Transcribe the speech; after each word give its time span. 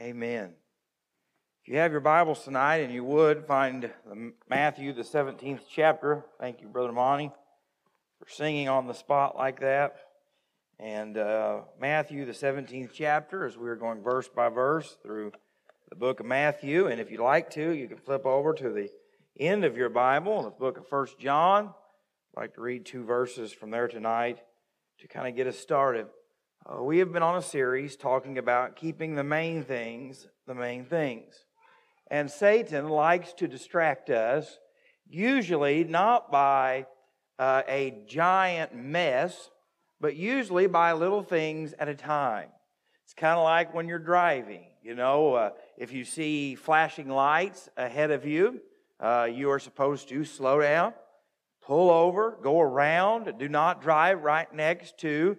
Amen. 0.00 0.52
If 1.60 1.72
you 1.72 1.78
have 1.78 1.90
your 1.90 2.00
Bibles 2.00 2.44
tonight 2.44 2.76
and 2.76 2.94
you 2.94 3.02
would 3.02 3.46
find 3.46 3.90
Matthew, 4.48 4.92
the 4.92 5.02
17th 5.02 5.62
chapter. 5.68 6.24
Thank 6.38 6.60
you, 6.60 6.68
Brother 6.68 6.92
Monty, 6.92 7.32
for 8.20 8.30
singing 8.30 8.68
on 8.68 8.86
the 8.86 8.94
spot 8.94 9.36
like 9.36 9.58
that. 9.58 9.96
And 10.78 11.18
uh, 11.18 11.62
Matthew, 11.80 12.24
the 12.26 12.32
17th 12.32 12.90
chapter, 12.94 13.44
as 13.44 13.58
we 13.58 13.68
are 13.68 13.74
going 13.74 14.00
verse 14.00 14.28
by 14.28 14.48
verse 14.50 14.96
through 15.02 15.32
the 15.88 15.96
book 15.96 16.20
of 16.20 16.26
Matthew. 16.26 16.86
And 16.86 17.00
if 17.00 17.10
you'd 17.10 17.18
like 17.18 17.50
to, 17.50 17.72
you 17.72 17.88
can 17.88 17.98
flip 17.98 18.24
over 18.24 18.54
to 18.54 18.70
the 18.70 18.90
end 19.40 19.64
of 19.64 19.76
your 19.76 19.88
Bible, 19.88 20.44
the 20.44 20.50
book 20.50 20.78
of 20.78 20.86
First 20.86 21.18
John. 21.18 21.74
I'd 22.36 22.40
like 22.40 22.54
to 22.54 22.60
read 22.60 22.86
two 22.86 23.02
verses 23.02 23.52
from 23.52 23.72
there 23.72 23.88
tonight 23.88 24.38
to 25.00 25.08
kind 25.08 25.26
of 25.26 25.34
get 25.34 25.48
us 25.48 25.58
started. 25.58 26.06
Uh, 26.70 26.82
we 26.82 26.98
have 26.98 27.12
been 27.12 27.22
on 27.22 27.36
a 27.36 27.42
series 27.42 27.96
talking 27.96 28.36
about 28.36 28.76
keeping 28.76 29.14
the 29.14 29.24
main 29.24 29.64
things 29.64 30.26
the 30.46 30.54
main 30.54 30.84
things. 30.84 31.44
And 32.10 32.30
Satan 32.30 32.88
likes 32.88 33.32
to 33.34 33.48
distract 33.48 34.10
us, 34.10 34.58
usually 35.08 35.84
not 35.84 36.30
by 36.30 36.86
uh, 37.38 37.62
a 37.68 38.02
giant 38.06 38.74
mess, 38.74 39.50
but 40.00 40.16
usually 40.16 40.66
by 40.66 40.92
little 40.92 41.22
things 41.22 41.74
at 41.78 41.88
a 41.88 41.94
time. 41.94 42.48
It's 43.04 43.14
kind 43.14 43.38
of 43.38 43.44
like 43.44 43.72
when 43.72 43.88
you're 43.88 43.98
driving. 43.98 44.66
You 44.82 44.94
know, 44.94 45.34
uh, 45.34 45.50
if 45.78 45.92
you 45.92 46.04
see 46.04 46.54
flashing 46.54 47.08
lights 47.08 47.68
ahead 47.76 48.10
of 48.10 48.26
you, 48.26 48.60
uh, 49.00 49.28
you 49.30 49.50
are 49.50 49.58
supposed 49.58 50.08
to 50.10 50.24
slow 50.24 50.60
down, 50.60 50.92
pull 51.62 51.90
over, 51.90 52.38
go 52.42 52.60
around, 52.60 53.38
do 53.38 53.48
not 53.48 53.80
drive 53.80 54.22
right 54.22 54.52
next 54.52 54.98
to 54.98 55.36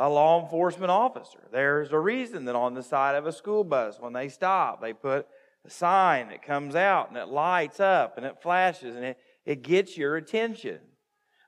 a 0.00 0.08
law 0.08 0.42
enforcement 0.42 0.90
officer. 0.90 1.46
There's 1.52 1.92
a 1.92 1.98
reason 1.98 2.46
that 2.46 2.56
on 2.56 2.72
the 2.72 2.82
side 2.82 3.16
of 3.16 3.26
a 3.26 3.32
school 3.32 3.64
bus, 3.64 3.98
when 4.00 4.14
they 4.14 4.28
stop, 4.28 4.80
they 4.80 4.94
put 4.94 5.28
a 5.66 5.70
sign 5.70 6.28
that 6.28 6.42
comes 6.42 6.74
out 6.74 7.10
and 7.10 7.18
it 7.18 7.28
lights 7.28 7.80
up 7.80 8.16
and 8.16 8.24
it 8.24 8.40
flashes 8.40 8.96
and 8.96 9.04
it, 9.04 9.18
it 9.44 9.62
gets 9.62 9.98
your 9.98 10.16
attention. 10.16 10.78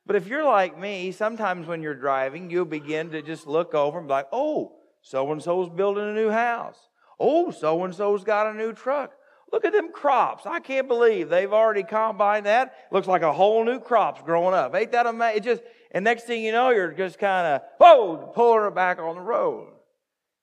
But 0.05 0.17
if 0.17 0.27
you're 0.27 0.45
like 0.45 0.79
me, 0.79 1.13
sometimes 1.13 1.67
when 1.67 1.81
you're 1.81 1.95
driving, 1.95 2.51
you'll 2.51 2.67
begin 2.67 3.11
to 3.13 3.23
just 3.23 3.47
look 3.47 3.73
over 3.73 3.99
and 3.99 4.07
be 4.07 4.13
like, 4.13 4.29
oh, 4.33 4.73
so 5.01 5.33
and 5.33 5.43
so's 5.43 5.71
building 5.71 6.09
a 6.09 6.13
new 6.13 6.29
house. 6.29 6.77
Oh, 7.19 7.53
so 7.53 7.83
and 7.85 7.95
so's 7.95 8.23
got 8.23 8.49
a 8.49 8.55
new 8.55 8.75
truck. 8.75 9.13
Look 9.53 9.65
at 9.67 9.73
them 9.73 9.93
crops. 9.93 10.45
I 10.47 10.61
can't 10.61 10.89
believe 10.89 11.29
they've 11.29 11.53
already 11.53 11.83
combined 11.83 12.47
that. 12.47 12.75
Looks 12.91 13.07
like 13.07 13.23
a 13.23 13.33
whole 13.33 13.65
new 13.65 13.79
crop's 13.79 14.23
growing 14.23 14.55
up. 14.55 14.75
Ain't 14.75 14.93
that 14.93 15.07
amazing? 15.07 15.37
It 15.39 15.45
just 15.45 15.63
and 15.93 16.05
next 16.05 16.25
thing 16.25 16.43
you 16.43 16.53
know, 16.53 16.71
you're 16.71 16.93
just 16.93 17.19
kind 17.19 17.47
of, 17.47 17.63
whoa, 17.79 18.33
pulling 18.35 18.67
it 18.67 18.75
back 18.75 18.99
on 18.99 19.15
the 19.15 19.21
road. 19.21 19.69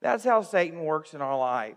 That's 0.02 0.24
how 0.24 0.44
Satan 0.44 0.80
works 0.86 1.14
in 1.14 1.22
our 1.22 1.38
life. 1.38 1.76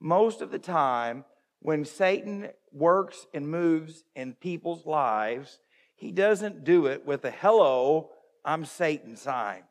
Most 0.00 0.40
of 0.40 0.50
the 0.50 0.58
time, 0.58 1.24
when 1.60 1.84
Satan 1.84 2.48
works 2.72 3.26
and 3.32 3.48
moves 3.48 4.02
in 4.16 4.32
people's 4.32 4.86
lives, 4.86 5.60
he 5.94 6.10
doesn't 6.10 6.64
do 6.64 6.86
it 6.86 7.06
with 7.06 7.24
a 7.24 7.30
hello, 7.30 8.10
I'm 8.44 8.64
Satan 8.64 9.16
sign. 9.16 9.62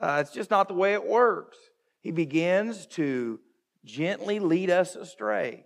Uh, 0.00 0.18
it's 0.20 0.32
just 0.32 0.50
not 0.50 0.68
the 0.68 0.74
way 0.74 0.92
it 0.92 1.04
works. 1.04 1.58
He 2.00 2.12
begins 2.12 2.86
to 2.88 3.40
gently 3.84 4.38
lead 4.38 4.70
us 4.70 4.94
astray, 4.94 5.64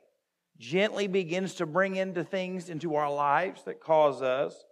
gently 0.58 1.08
begins 1.08 1.54
to 1.56 1.66
bring 1.66 1.96
into 1.96 2.24
things 2.24 2.70
into 2.70 2.94
our 2.94 3.12
lives 3.12 3.64
that 3.64 3.80
cause 3.80 4.22
us 4.22 4.64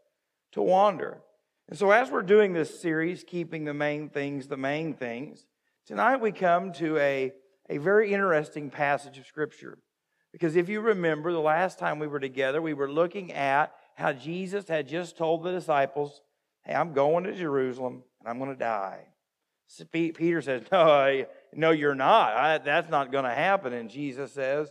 to 0.53 0.63
wander. 0.63 1.21
And 1.69 1.79
so, 1.79 1.91
as 1.91 2.11
we're 2.11 2.23
doing 2.23 2.53
this 2.53 2.81
series, 2.81 3.25
Keeping 3.25 3.65
the 3.65 3.73
Main 3.73 4.11
Things 4.11 4.49
the 4.49 4.57
Main 4.57 4.93
Things, 4.93 5.47
tonight 5.87 6.17
we 6.21 6.31
come 6.31 6.73
to 6.75 6.99
a, 6.99 7.33
a 7.71 7.79
very 7.79 8.13
interesting 8.13 8.69
passage 8.69 9.17
of 9.17 9.27
Scripture. 9.27 9.79
Because 10.31 10.57
if 10.57 10.69
you 10.69 10.81
remember, 10.81 11.33
the 11.33 11.39
last 11.41 11.79
time 11.79 11.99
we 11.99 12.07
were 12.07 12.21
together, 12.21 12.61
we 12.61 12.75
were 12.75 12.91
looking 12.91 13.33
at 13.33 13.73
how 13.95 14.13
Jesus 14.13 14.69
had 14.69 14.89
just 14.89 15.17
told 15.17 15.43
the 15.43 15.53
disciples, 15.53 16.21
Hey, 16.65 16.75
I'm 16.75 16.93
going 16.93 17.25
to 17.25 17.35
Jerusalem 17.35 18.03
and 18.21 18.29
I'm 18.29 18.39
going 18.39 18.51
to 18.51 18.59
die. 18.59 19.07
Peter 19.91 20.43
says, 20.43 20.65
No, 20.71 21.25
no, 21.55 21.71
you're 21.71 21.95
not. 21.95 22.35
I, 22.35 22.59
that's 22.59 22.91
not 22.91 23.11
going 23.11 23.25
to 23.25 23.35
happen. 23.35 23.73
And 23.73 23.89
Jesus 23.89 24.33
says, 24.33 24.71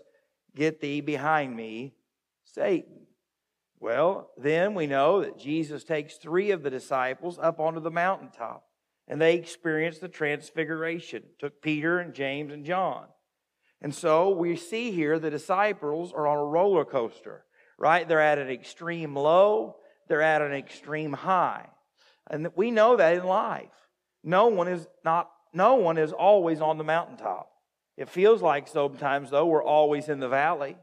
Get 0.55 0.79
thee 0.79 1.01
behind 1.01 1.55
me, 1.55 1.95
Satan. 2.45 3.02
Well, 3.83 4.29
then 4.37 4.75
we 4.75 4.87
know 4.87 5.23
that 5.23 5.37
Jesus 5.37 5.83
takes 5.83 6.15
three 6.15 6.51
of 6.51 6.63
the 6.63 6.69
disciples 6.69 7.37
up 7.37 7.59
onto 7.59 7.81
the 7.81 7.91
mountaintop 7.91 8.63
and 9.09 9.19
they 9.19 9.35
experience 9.35 9.99
the 9.99 10.07
transfiguration. 10.07 11.23
Took 11.37 11.61
Peter 11.61 11.99
and 11.99 12.13
James 12.13 12.53
and 12.53 12.63
John. 12.63 13.07
And 13.81 13.93
so 13.93 14.29
we 14.29 14.55
see 14.55 14.91
here 14.91 15.19
the 15.19 15.29
disciples 15.29 16.13
are 16.13 16.27
on 16.27 16.37
a 16.37 16.45
roller 16.45 16.85
coaster, 16.85 17.43
right? 17.77 18.07
They're 18.07 18.21
at 18.21 18.39
an 18.39 18.49
extreme 18.49 19.17
low, 19.17 19.75
they're 20.07 20.21
at 20.21 20.41
an 20.41 20.53
extreme 20.53 21.11
high. 21.11 21.67
And 22.31 22.47
we 22.55 22.71
know 22.71 22.95
that 22.95 23.17
in 23.17 23.25
life. 23.25 23.67
No 24.23 24.47
one 24.47 24.69
is 24.69 24.87
not 25.03 25.29
no 25.51 25.75
one 25.75 25.97
is 25.97 26.13
always 26.13 26.61
on 26.61 26.77
the 26.77 26.85
mountaintop. 26.85 27.49
It 27.97 28.07
feels 28.07 28.41
like 28.41 28.69
sometimes 28.69 29.29
though 29.29 29.47
we're 29.47 29.61
always 29.61 30.07
in 30.07 30.21
the 30.21 30.29
valley. 30.29 30.77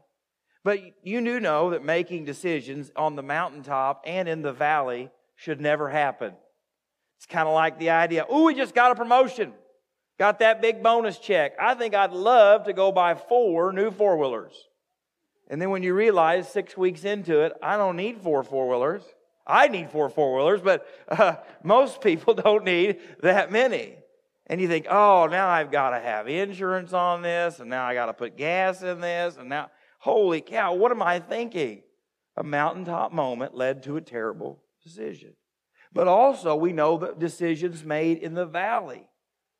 But 0.63 0.79
you 1.03 1.21
do 1.23 1.39
know 1.39 1.71
that 1.71 1.83
making 1.83 2.25
decisions 2.25 2.91
on 2.95 3.15
the 3.15 3.23
mountaintop 3.23 4.03
and 4.05 4.29
in 4.29 4.41
the 4.41 4.53
valley 4.53 5.09
should 5.35 5.59
never 5.59 5.89
happen. 5.89 6.33
It's 7.17 7.25
kind 7.25 7.47
of 7.47 7.53
like 7.53 7.79
the 7.79 7.91
idea, 7.91 8.25
oh, 8.29 8.45
we 8.45 8.55
just 8.55 8.75
got 8.75 8.91
a 8.91 8.95
promotion, 8.95 9.53
got 10.19 10.39
that 10.39 10.61
big 10.61 10.83
bonus 10.83 11.17
check. 11.17 11.53
I 11.59 11.73
think 11.73 11.95
I'd 11.95 12.13
love 12.13 12.65
to 12.65 12.73
go 12.73 12.91
buy 12.91 13.15
four 13.15 13.73
new 13.73 13.91
four 13.91 14.17
wheelers. 14.17 14.53
And 15.49 15.61
then 15.61 15.69
when 15.69 15.83
you 15.83 15.93
realize 15.93 16.49
six 16.49 16.77
weeks 16.77 17.03
into 17.03 17.41
it, 17.41 17.53
I 17.61 17.77
don't 17.77 17.95
need 17.95 18.21
four 18.21 18.43
four 18.43 18.69
wheelers. 18.69 19.03
I 19.45 19.67
need 19.67 19.89
four 19.89 20.09
four 20.09 20.35
wheelers, 20.35 20.61
but 20.61 20.87
uh, 21.07 21.35
most 21.63 22.01
people 22.01 22.33
don't 22.33 22.63
need 22.63 22.99
that 23.21 23.51
many. 23.51 23.97
And 24.47 24.59
you 24.61 24.67
think, 24.67 24.87
oh, 24.89 25.27
now 25.29 25.47
I've 25.47 25.71
got 25.71 25.91
to 25.91 25.99
have 25.99 26.27
insurance 26.27 26.93
on 26.93 27.21
this, 27.21 27.59
and 27.59 27.69
now 27.69 27.85
I 27.85 27.93
got 27.93 28.07
to 28.07 28.13
put 28.13 28.37
gas 28.37 28.81
in 28.81 28.99
this, 28.99 29.37
and 29.37 29.49
now 29.49 29.69
Holy 30.01 30.41
cow, 30.41 30.73
what 30.73 30.91
am 30.91 31.03
I 31.03 31.19
thinking? 31.19 31.83
A 32.35 32.43
mountaintop 32.43 33.11
moment 33.11 33.53
led 33.53 33.83
to 33.83 33.97
a 33.97 34.01
terrible 34.01 34.63
decision. 34.83 35.33
But 35.93 36.07
also, 36.07 36.55
we 36.55 36.73
know 36.73 36.97
that 36.97 37.19
decisions 37.19 37.83
made 37.83 38.17
in 38.17 38.33
the 38.33 38.47
valley 38.47 39.07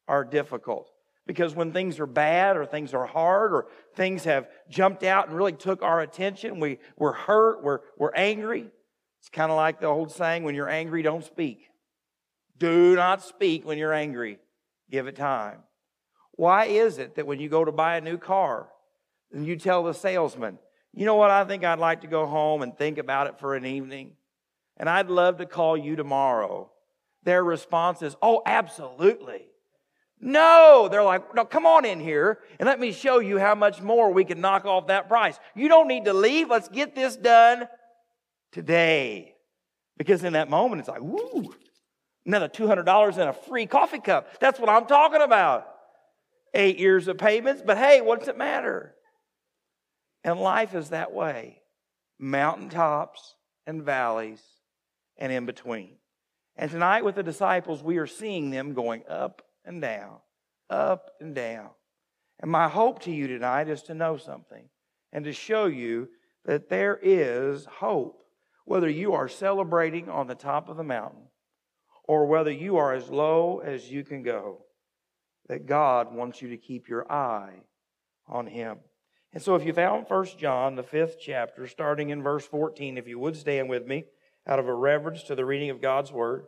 are 0.08 0.26
difficult. 0.26 0.90
Because 1.28 1.54
when 1.54 1.72
things 1.72 2.00
are 2.00 2.08
bad 2.08 2.58
or 2.58 2.66
things 2.66 2.96
are 2.96 3.06
hard 3.06 3.54
or 3.54 3.68
things 3.96 4.24
have 4.24 4.48
jumped 4.68 5.04
out 5.04 5.28
and 5.28 5.38
really 5.38 5.54
took 5.54 5.84
our 5.84 6.02
attention, 6.02 6.60
we, 6.60 6.80
we're 6.98 7.14
hurt, 7.14 7.64
we're, 7.64 7.82
we're 8.00 8.16
angry. 8.16 8.66
It's 9.20 9.30
kind 9.30 9.52
of 9.52 9.58
like 9.58 9.80
the 9.80 9.86
old 9.86 10.12
saying 10.12 10.44
when 10.44 10.56
you're 10.56 10.68
angry, 10.68 11.04
don't 11.04 11.24
speak. 11.24 11.68
Do 12.58 12.96
not 12.96 13.22
speak 13.22 13.64
when 13.64 13.78
you're 13.78 13.94
angry. 13.94 14.40
Give 14.90 15.06
it 15.06 15.16
time. 15.16 15.60
Why 16.32 16.66
is 16.66 16.98
it 16.98 17.14
that 17.14 17.28
when 17.28 17.40
you 17.40 17.48
go 17.48 17.64
to 17.64 17.72
buy 17.72 17.98
a 17.98 18.02
new 18.02 18.18
car, 18.18 18.70
and 19.34 19.46
you 19.46 19.56
tell 19.56 19.84
the 19.84 19.94
salesman, 19.94 20.60
you 20.94 21.06
know 21.06 21.16
what, 21.16 21.32
I 21.32 21.46
think 21.46 21.64
I'd 21.64 21.80
like 21.80 22.02
to 22.02 22.08
go 22.08 22.26
home 22.26 22.62
and 22.62 22.78
think 22.78 22.98
about 22.98 23.28
it 23.28 23.40
for 23.40 23.56
an 23.56 23.66
evening, 23.66 24.12
and 24.78 24.90
I'd 24.90 25.10
love 25.10 25.38
to 25.38 25.46
call 25.46 25.78
you 25.78 25.96
tomorrow. 25.96 26.72
Their 27.24 27.44
response 27.44 28.02
is, 28.02 28.16
oh, 28.22 28.42
absolutely. 28.46 29.46
No, 30.20 30.88
they're 30.90 31.04
like, 31.04 31.34
no, 31.34 31.46
come 31.46 31.66
on 31.66 31.84
in 31.84 32.00
here 32.00 32.40
and 32.60 32.68
let 32.68 32.80
me 32.80 32.92
show 32.92 33.20
you 33.20 33.40
how 33.40 33.56
much 33.56 33.82
more 33.82 34.12
we 34.12 34.24
can 34.24 34.40
knock 34.40 34.66
off 34.66 34.88
that 34.88 35.08
price. 35.08 35.40
You 35.56 35.68
don't 35.68 35.88
need 35.88 36.06
to 36.06 36.14
leave. 36.14 36.50
Let's 36.50 36.70
get 36.70 36.94
this 36.94 37.16
done 37.16 37.68
today. 38.52 39.34
Because 39.98 40.24
in 40.24 40.34
that 40.34 40.50
moment, 40.50 40.80
it's 40.80 40.90
like, 40.90 41.02
woo, 41.02 41.54
another 42.26 42.48
$200 42.48 43.18
and 43.18 43.30
a 43.30 43.34
free 43.34 43.66
coffee 43.66 44.00
cup. 44.00 44.40
That's 44.40 44.60
what 44.60 44.70
I'm 44.70 44.86
talking 44.86 45.22
about. 45.22 45.68
Eight 46.54 46.78
years 46.78 47.08
of 47.08 47.18
payments, 47.18 47.64
but 47.66 47.78
hey, 47.78 48.02
what's 48.02 48.28
it 48.28 48.38
matter? 48.38 48.94
And 50.24 50.40
life 50.40 50.76
is 50.76 50.90
that 50.90 51.12
way 51.12 51.62
mountaintops 52.20 53.36
and 53.66 53.84
valleys 53.84 54.42
and 55.18 55.32
in 55.32 55.46
between. 55.46 55.96
And 56.56 56.70
tonight, 56.70 57.04
with 57.04 57.16
the 57.16 57.24
disciples, 57.24 57.82
we 57.82 57.98
are 57.98 58.08
seeing 58.08 58.50
them 58.52 58.74
going 58.74 59.04
up 59.10 59.42
and 59.66 59.82
down, 59.82 60.18
up 60.70 61.12
and 61.20 61.34
down. 61.34 61.70
And 62.40 62.52
my 62.52 62.68
hope 62.68 63.02
to 63.04 63.12
you 63.12 63.28
tonight 63.28 63.70
is 63.70 63.84
to 63.84 63.94
know 63.94 64.18
something 64.18 64.66
and 65.12 65.26
to 65.26 65.34
show 65.34 65.66
you 65.66 66.10
that 66.46 66.70
there 66.70 67.00
is 67.02 67.66
hope, 67.66 68.24
whether 68.66 68.90
you 68.90 69.14
are 69.14 69.28
celebrating 69.28 70.10
on 70.10 70.28
the 70.28 70.36
top 70.36 70.70
of 70.70 70.78
the 70.78 70.84
mountain 70.84 71.28
or 72.04 72.26
whether 72.26 72.52
you 72.52 72.78
are 72.78 72.94
as 72.94 73.10
low 73.10 73.60
as 73.60 73.92
you 73.92 74.04
can 74.04 74.24
go, 74.24 74.66
that 75.48 75.66
God 75.66 76.14
wants 76.14 76.42
you 76.42 76.50
to 76.50 76.58
keep 76.58 76.90
your 76.90 77.12
eye 77.12 77.64
on 78.28 78.48
Him. 78.48 78.80
And 79.34 79.42
so 79.42 79.56
if 79.56 79.66
you 79.66 79.74
found 79.74 80.08
First 80.08 80.38
John, 80.38 80.76
the 80.76 80.84
fifth 80.84 81.18
chapter, 81.20 81.68
starting 81.68 82.10
in 82.10 82.22
verse 82.22 82.46
14, 82.46 82.98
if 82.98 83.08
you 83.08 83.18
would 83.20 83.36
stand 83.36 83.70
with 83.70 83.88
me 83.88 84.06
out 84.48 84.60
of 84.60 84.68
a 84.68 84.74
reverence 84.74 85.24
to 85.24 85.36
the 85.36 85.46
reading 85.46 85.70
of 85.70 85.82
God's 85.82 86.12
word. 86.12 86.46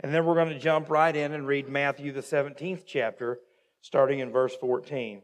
And 0.00 0.14
then 0.14 0.24
we're 0.24 0.34
going 0.34 0.50
to 0.50 0.58
jump 0.58 0.88
right 0.88 1.14
in 1.14 1.32
and 1.32 1.46
read 1.46 1.68
Matthew, 1.68 2.12
the 2.12 2.20
17th 2.20 2.84
chapter, 2.86 3.40
starting 3.80 4.20
in 4.20 4.30
verse 4.30 4.54
14. 4.56 5.22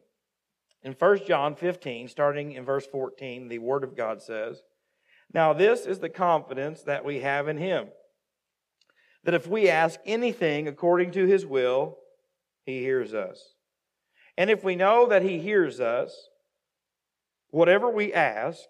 In 0.82 0.92
1 0.92 1.26
John 1.26 1.56
15, 1.56 2.08
starting 2.08 2.52
in 2.52 2.64
verse 2.64 2.86
14, 2.86 3.48
the 3.48 3.58
Word 3.58 3.84
of 3.84 3.96
God 3.96 4.22
says, 4.22 4.62
Now 5.32 5.52
this 5.52 5.86
is 5.86 5.98
the 5.98 6.08
confidence 6.08 6.82
that 6.82 7.04
we 7.04 7.20
have 7.20 7.48
in 7.48 7.56
Him, 7.56 7.88
that 9.24 9.34
if 9.34 9.46
we 9.46 9.68
ask 9.68 9.98
anything 10.04 10.68
according 10.68 11.12
to 11.12 11.26
His 11.26 11.46
will, 11.46 11.98
He 12.64 12.80
hears 12.80 13.14
us. 13.14 13.54
And 14.36 14.50
if 14.50 14.62
we 14.62 14.76
know 14.76 15.06
that 15.06 15.22
He 15.22 15.40
hears 15.40 15.80
us, 15.80 16.28
whatever 17.50 17.90
we 17.90 18.12
ask, 18.12 18.60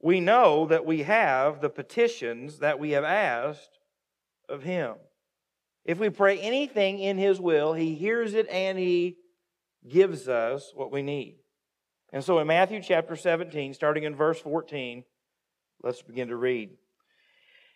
we 0.00 0.20
know 0.20 0.66
that 0.66 0.86
we 0.86 1.02
have 1.02 1.60
the 1.60 1.70
petitions 1.70 2.58
that 2.58 2.78
we 2.78 2.90
have 2.90 3.04
asked 3.04 3.78
of 4.48 4.62
Him. 4.62 4.94
If 5.84 5.98
we 5.98 6.10
pray 6.10 6.38
anything 6.38 6.98
in 6.98 7.18
His 7.18 7.40
will, 7.40 7.72
He 7.72 7.94
hears 7.94 8.34
it 8.34 8.48
and 8.48 8.78
He 8.78 9.16
gives 9.88 10.28
us 10.28 10.72
what 10.74 10.92
we 10.92 11.02
need. 11.02 11.36
And 12.12 12.24
so 12.24 12.38
in 12.38 12.46
Matthew 12.46 12.80
chapter 12.82 13.16
17, 13.16 13.74
starting 13.74 14.04
in 14.04 14.14
verse 14.14 14.40
14, 14.40 15.04
let's 15.82 16.02
begin 16.02 16.28
to 16.28 16.36
read. 16.36 16.70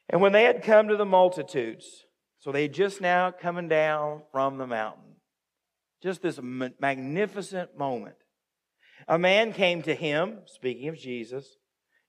And 0.09 0.21
when 0.21 0.33
they 0.33 0.45
had 0.45 0.63
come 0.63 0.89
to 0.89 0.97
the 0.97 1.05
multitudes, 1.05 2.05
so 2.39 2.51
they 2.51 2.63
had 2.63 2.75
just 2.75 3.01
now 3.01 3.31
coming 3.31 3.69
down 3.69 4.23
from 4.33 4.59
the 4.59 4.67
mountain, 4.67 5.17
just 6.03 6.23
this 6.23 6.41
magnificent 6.43 7.79
moment, 7.79 8.17
a 9.09 9.19
man 9.19 9.53
came 9.53 9.83
to 9.83 9.95
him, 9.95 10.39
speaking 10.47 10.89
of 10.89 10.99
Jesus, 10.99 11.57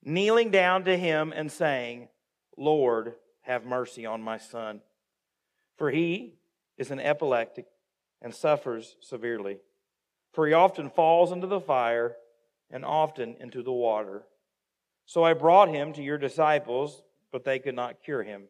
kneeling 0.03 0.51
down 0.51 0.83
to 0.85 0.97
him 0.97 1.33
and 1.35 1.51
saying, 1.51 2.09
Lord, 2.57 3.13
have 3.41 3.65
mercy 3.65 4.05
on 4.05 4.21
my 4.21 4.37
son, 4.37 4.81
for 5.77 5.91
he 5.91 6.35
is 6.77 6.91
an 6.91 6.99
epileptic 6.99 7.65
and 8.21 8.33
suffers 8.33 8.95
severely. 9.01 9.57
For 10.33 10.47
he 10.47 10.53
often 10.53 10.89
falls 10.89 11.31
into 11.31 11.47
the 11.47 11.59
fire 11.59 12.15
and 12.71 12.83
often 12.83 13.35
into 13.39 13.61
the 13.61 13.71
water. 13.71 14.23
So 15.05 15.23
I 15.23 15.33
brought 15.33 15.69
him 15.69 15.93
to 15.93 16.01
your 16.01 16.17
disciples, 16.17 17.03
but 17.31 17.43
they 17.43 17.59
could 17.59 17.75
not 17.75 18.01
cure 18.03 18.23
him. 18.23 18.43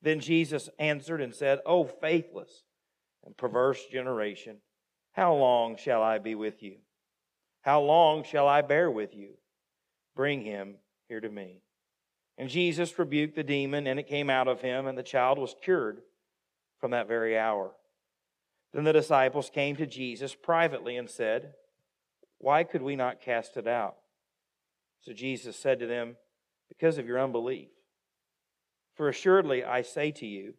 Then 0.00 0.20
Jesus 0.20 0.68
answered 0.78 1.20
and 1.20 1.34
said, 1.34 1.60
O 1.66 1.84
faithless 1.84 2.64
and 3.24 3.36
perverse 3.36 3.84
generation, 3.86 4.58
how 5.12 5.34
long 5.34 5.76
shall 5.76 6.02
I 6.02 6.18
be 6.18 6.34
with 6.34 6.62
you? 6.62 6.76
How 7.64 7.80
long 7.80 8.24
shall 8.24 8.46
I 8.46 8.60
bear 8.60 8.90
with 8.90 9.14
you? 9.14 9.30
Bring 10.14 10.42
him 10.42 10.74
here 11.08 11.20
to 11.20 11.30
me. 11.30 11.62
And 12.36 12.50
Jesus 12.50 12.98
rebuked 12.98 13.36
the 13.36 13.42
demon, 13.42 13.86
and 13.86 13.98
it 13.98 14.06
came 14.06 14.28
out 14.28 14.48
of 14.48 14.60
him, 14.60 14.86
and 14.86 14.98
the 14.98 15.02
child 15.02 15.38
was 15.38 15.54
cured 15.62 16.02
from 16.78 16.90
that 16.90 17.08
very 17.08 17.38
hour. 17.38 17.72
Then 18.74 18.84
the 18.84 18.92
disciples 18.92 19.48
came 19.48 19.76
to 19.76 19.86
Jesus 19.86 20.34
privately 20.34 20.98
and 20.98 21.08
said, 21.08 21.54
Why 22.38 22.64
could 22.64 22.82
we 22.82 22.96
not 22.96 23.22
cast 23.22 23.56
it 23.56 23.66
out? 23.66 23.96
So 25.00 25.14
Jesus 25.14 25.56
said 25.56 25.78
to 25.78 25.86
them, 25.86 26.16
Because 26.68 26.98
of 26.98 27.06
your 27.06 27.18
unbelief. 27.18 27.68
For 28.94 29.08
assuredly 29.08 29.64
I 29.64 29.80
say 29.80 30.10
to 30.10 30.26
you, 30.26 30.54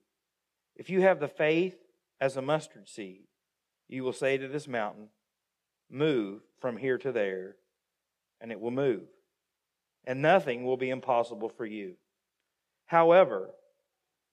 if 0.75 0.89
you 0.89 1.01
have 1.01 1.19
the 1.19 1.27
faith 1.27 1.77
as 2.19 2.35
a 2.35 2.41
mustard 2.41 2.89
seed, 2.89 3.25
you 3.87 4.03
will 4.03 4.13
say 4.13 4.37
to 4.37 4.47
this 4.47 4.67
mountain, 4.67 5.09
Move 5.89 6.41
from 6.59 6.77
here 6.77 6.97
to 6.97 7.11
there, 7.11 7.55
and 8.41 8.51
it 8.51 8.59
will 8.59 8.71
move. 8.71 9.03
And 10.05 10.21
nothing 10.21 10.63
will 10.63 10.77
be 10.77 10.89
impossible 10.89 11.49
for 11.49 11.65
you. 11.65 11.95
However, 12.85 13.51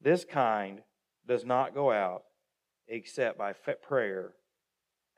this 0.01 0.25
kind 0.25 0.83
does 1.27 1.45
not 1.45 1.75
go 1.75 1.91
out 1.91 2.25
except 2.89 3.39
by 3.39 3.53
prayer 3.53 4.33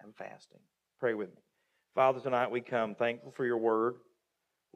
and 0.01 0.15
fasting. 0.15 0.61
Pray 1.01 1.15
with 1.15 1.31
me. 1.31 1.43
Father, 1.95 2.21
tonight 2.21 2.51
we 2.51 2.61
come 2.61 2.95
thankful 2.95 3.33
for 3.33 3.45
your 3.45 3.59
word. 3.59 3.95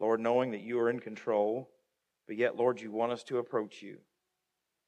Lord, 0.01 0.21
knowing 0.21 0.53
that 0.53 0.63
you 0.63 0.79
are 0.81 0.91
in 0.91 1.01
control, 1.01 1.71
but 2.27 2.37
yet, 2.37 2.57
Lord, 2.57 2.81
you 2.81 2.91
want 2.91 3.13
us 3.13 3.25
to 3.25 3.39
approach 3.39 3.83
you. 3.83 3.99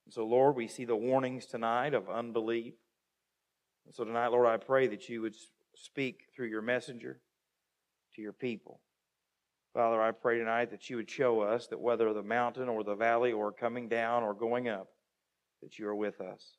And 0.07 0.15
so, 0.15 0.25
Lord, 0.25 0.57
we 0.57 0.69
see 0.69 0.85
the 0.85 0.97
warnings 0.97 1.47
tonight 1.47 1.95
of 1.95 2.09
unbelief. 2.09 2.75
And 3.85 3.95
so 3.95 4.05
tonight, 4.05 4.29
Lord, 4.29 4.47
I 4.47 4.57
pray 4.57 4.87
that 4.89 5.09
you 5.09 5.23
would 5.23 5.35
speak 5.83 6.27
through 6.35 6.49
your 6.49 6.63
messenger 6.63 7.21
to 8.15 8.23
your 8.23 8.33
people. 8.33 8.81
Father, 9.73 10.03
I 10.03 10.11
pray 10.11 10.39
tonight 10.39 10.71
that 10.71 10.91
you 10.91 10.97
would 10.97 11.11
show 11.11 11.41
us 11.41 11.69
that 11.69 11.81
whether 11.81 12.13
the 12.13 12.23
mountain 12.23 12.69
or 12.69 12.83
the 12.83 12.95
valley 12.95 13.33
or 13.33 13.53
coming 13.53 13.89
down 13.89 14.23
or 14.23 14.35
going 14.35 14.69
up, 14.69 14.89
that 15.63 15.79
you 15.79 15.87
are 15.87 15.95
with 15.95 16.21
us. 16.21 16.57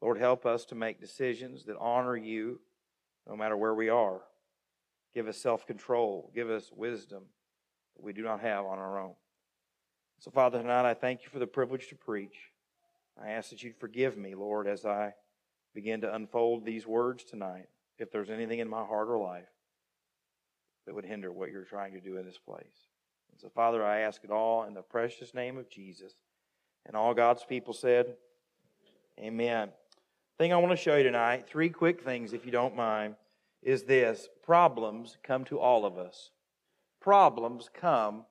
Lord, 0.00 0.18
help 0.18 0.46
us 0.46 0.64
to 0.66 0.74
make 0.74 1.00
decisions 1.00 1.64
that 1.64 1.76
honor 1.78 2.16
you 2.16 2.60
no 3.28 3.36
matter 3.36 3.56
where 3.56 3.74
we 3.74 3.88
are. 3.88 4.20
Give 5.14 5.28
us 5.28 5.36
self 5.36 5.66
control. 5.66 6.30
Give 6.34 6.48
us 6.48 6.70
wisdom 6.74 7.24
that 7.96 8.02
we 8.02 8.12
do 8.12 8.22
not 8.22 8.40
have 8.40 8.64
on 8.64 8.78
our 8.78 8.98
own. 8.98 9.14
So, 10.20 10.30
Father, 10.30 10.60
tonight 10.60 10.88
I 10.88 10.94
thank 10.94 11.22
you 11.22 11.28
for 11.28 11.38
the 11.38 11.46
privilege 11.46 11.88
to 11.88 11.96
preach. 11.96 12.36
I 13.20 13.30
ask 13.30 13.50
that 13.50 13.62
you'd 13.62 13.76
forgive 13.76 14.16
me, 14.16 14.34
Lord, 14.34 14.66
as 14.66 14.84
I 14.84 15.14
begin 15.74 16.00
to 16.02 16.14
unfold 16.14 16.64
these 16.64 16.86
words 16.86 17.24
tonight, 17.24 17.66
if 17.98 18.10
there's 18.10 18.30
anything 18.30 18.58
in 18.58 18.68
my 18.68 18.84
heart 18.84 19.08
or 19.08 19.18
life 19.18 19.48
that 20.86 20.94
would 20.94 21.04
hinder 21.04 21.32
what 21.32 21.50
you're 21.50 21.64
trying 21.64 21.92
to 21.92 22.00
do 22.00 22.16
in 22.16 22.26
this 22.26 22.38
place. 22.38 22.86
And 23.30 23.40
so, 23.40 23.48
Father, 23.48 23.84
I 23.84 24.00
ask 24.00 24.24
it 24.24 24.30
all 24.30 24.64
in 24.64 24.74
the 24.74 24.82
precious 24.82 25.34
name 25.34 25.58
of 25.58 25.68
Jesus. 25.68 26.12
And 26.86 26.96
all 26.96 27.14
God's 27.14 27.44
people 27.44 27.74
said, 27.74 28.14
Amen 29.18 29.70
thing 30.38 30.52
I 30.52 30.56
want 30.56 30.70
to 30.70 30.76
show 30.76 30.96
you 30.96 31.02
tonight, 31.02 31.48
three 31.48 31.68
quick 31.68 32.00
things 32.00 32.32
if 32.32 32.46
you 32.46 32.52
don't 32.52 32.76
mind, 32.76 33.16
is 33.60 33.82
this 33.82 34.28
problems 34.44 35.18
come 35.24 35.44
to 35.46 35.58
all 35.58 35.84
of 35.84 35.98
us. 35.98 36.30
Problems 37.00 37.68
come 37.74 38.24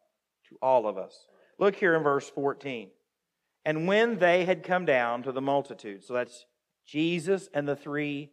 to 0.47 0.57
all 0.61 0.87
of 0.87 0.97
us. 0.97 1.27
Look 1.59 1.75
here 1.75 1.95
in 1.95 2.03
verse 2.03 2.29
14. 2.29 2.89
And 3.65 3.87
when 3.87 4.19
they 4.19 4.45
had 4.45 4.63
come 4.63 4.85
down 4.85 5.23
to 5.23 5.33
the 5.33 5.41
multitude, 5.41 6.05
so 6.05 6.13
that's 6.13 6.45
Jesus 6.85 7.49
and 7.53 7.67
the 7.67 7.75
three 7.75 8.31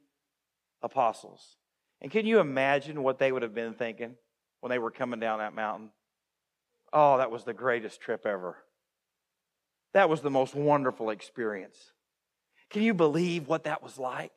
apostles. 0.84 1.56
And 2.00 2.12
can 2.12 2.26
you 2.26 2.38
imagine 2.38 3.02
what 3.02 3.19
they 3.19 3.32
would 3.32 3.42
have 3.42 3.54
been 3.54 3.75
thinking 3.75 4.14
when 4.60 4.70
they 4.70 4.78
were 4.78 4.90
coming 4.90 5.19
down 5.19 5.38
that 5.38 5.54
mountain? 5.54 5.90
Oh, 6.92 7.19
that 7.19 7.31
was 7.31 7.42
the 7.42 7.54
greatest 7.54 8.00
trip 8.00 8.25
ever. 8.26 8.56
That 9.94 10.08
was 10.08 10.20
the 10.20 10.31
most 10.31 10.54
wonderful 10.54 11.10
experience. 11.10 11.76
Can 12.70 12.82
you 12.82 12.94
believe 12.94 13.48
what 13.48 13.64
that 13.64 13.82
was 13.82 13.98
like? 13.98 14.32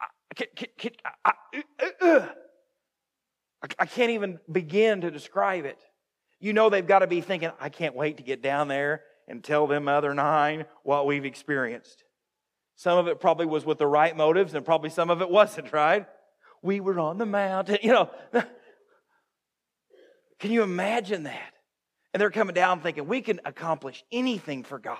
I, 0.00 0.34
can, 0.34 0.46
can, 0.56 0.68
can, 0.78 0.92
I, 1.24 1.32
uh, 1.80 2.04
uh, 2.04 2.26
I 3.78 3.86
can't 3.86 4.12
even 4.12 4.38
begin 4.50 5.02
to 5.02 5.10
describe 5.10 5.64
it. 5.64 5.78
You 6.38 6.52
know, 6.52 6.70
they've 6.70 6.86
got 6.86 7.00
to 7.00 7.06
be 7.06 7.20
thinking, 7.20 7.50
I 7.60 7.68
can't 7.68 7.94
wait 7.94 8.16
to 8.16 8.22
get 8.22 8.42
down 8.42 8.68
there 8.68 9.02
and 9.28 9.44
tell 9.44 9.66
them 9.66 9.86
other 9.86 10.14
nine 10.14 10.64
what 10.82 11.06
we've 11.06 11.24
experienced. 11.24 12.04
Some 12.80 12.96
of 12.96 13.08
it 13.08 13.20
probably 13.20 13.44
was 13.44 13.66
with 13.66 13.76
the 13.76 13.86
right 13.86 14.16
motives, 14.16 14.54
and 14.54 14.64
probably 14.64 14.88
some 14.88 15.10
of 15.10 15.20
it 15.20 15.28
wasn't, 15.28 15.70
right? 15.70 16.06
We 16.62 16.80
were 16.80 16.98
on 16.98 17.18
the 17.18 17.26
mountain, 17.26 17.76
you 17.82 17.92
know. 17.92 18.08
Can 20.38 20.50
you 20.50 20.62
imagine 20.62 21.24
that? 21.24 21.52
And 22.14 22.20
they're 22.22 22.30
coming 22.30 22.54
down 22.54 22.80
thinking, 22.80 23.06
we 23.06 23.20
can 23.20 23.38
accomplish 23.44 24.02
anything 24.10 24.64
for 24.64 24.78
God. 24.78 24.96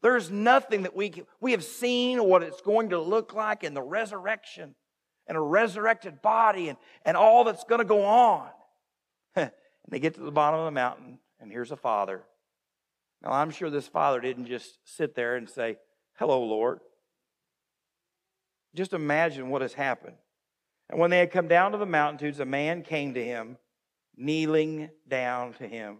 There's 0.00 0.30
nothing 0.30 0.84
that 0.84 0.96
we 0.96 1.10
can, 1.10 1.26
we 1.42 1.52
have 1.52 1.62
seen 1.62 2.24
what 2.24 2.42
it's 2.42 2.62
going 2.62 2.88
to 2.88 2.98
look 2.98 3.34
like 3.34 3.64
in 3.64 3.74
the 3.74 3.82
resurrection 3.82 4.74
and 5.26 5.36
a 5.36 5.42
resurrected 5.42 6.22
body 6.22 6.70
and, 6.70 6.78
and 7.04 7.18
all 7.18 7.44
that's 7.44 7.64
going 7.64 7.80
to 7.80 7.84
go 7.84 8.06
on. 8.06 8.48
and 9.36 9.50
they 9.90 10.00
get 10.00 10.14
to 10.14 10.22
the 10.22 10.32
bottom 10.32 10.58
of 10.58 10.64
the 10.64 10.70
mountain, 10.70 11.18
and 11.38 11.52
here's 11.52 11.70
a 11.70 11.76
father. 11.76 12.22
Now, 13.20 13.32
I'm 13.32 13.50
sure 13.50 13.68
this 13.68 13.88
father 13.88 14.22
didn't 14.22 14.46
just 14.46 14.78
sit 14.86 15.14
there 15.14 15.36
and 15.36 15.50
say, 15.50 15.76
Hello, 16.18 16.42
Lord. 16.42 16.80
Just 18.74 18.92
imagine 18.92 19.50
what 19.50 19.62
has 19.62 19.74
happened. 19.74 20.16
And 20.90 20.98
when 20.98 21.10
they 21.10 21.18
had 21.18 21.30
come 21.30 21.46
down 21.46 21.72
to 21.72 21.78
the 21.78 21.86
mountains, 21.86 22.40
a 22.40 22.44
man 22.44 22.82
came 22.82 23.14
to 23.14 23.24
him, 23.24 23.56
kneeling 24.16 24.90
down 25.06 25.52
to 25.54 25.68
him, 25.68 25.98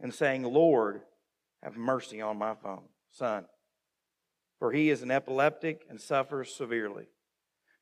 and 0.00 0.12
saying, 0.12 0.42
Lord, 0.42 1.00
have 1.62 1.78
mercy 1.78 2.20
on 2.20 2.36
my 2.36 2.54
son, 3.10 3.46
for 4.58 4.70
he 4.70 4.90
is 4.90 5.02
an 5.02 5.10
epileptic 5.10 5.86
and 5.88 5.98
suffers 5.98 6.54
severely. 6.54 7.06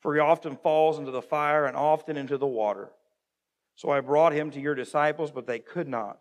For 0.00 0.14
he 0.14 0.20
often 0.20 0.56
falls 0.56 0.98
into 0.98 1.10
the 1.10 1.20
fire 1.20 1.66
and 1.66 1.76
often 1.76 2.16
into 2.16 2.38
the 2.38 2.46
water. 2.46 2.90
So 3.74 3.90
I 3.90 4.00
brought 4.00 4.34
him 4.34 4.52
to 4.52 4.60
your 4.60 4.74
disciples, 4.76 5.32
but 5.32 5.46
they 5.46 5.58
could 5.58 5.88
not 5.88 6.20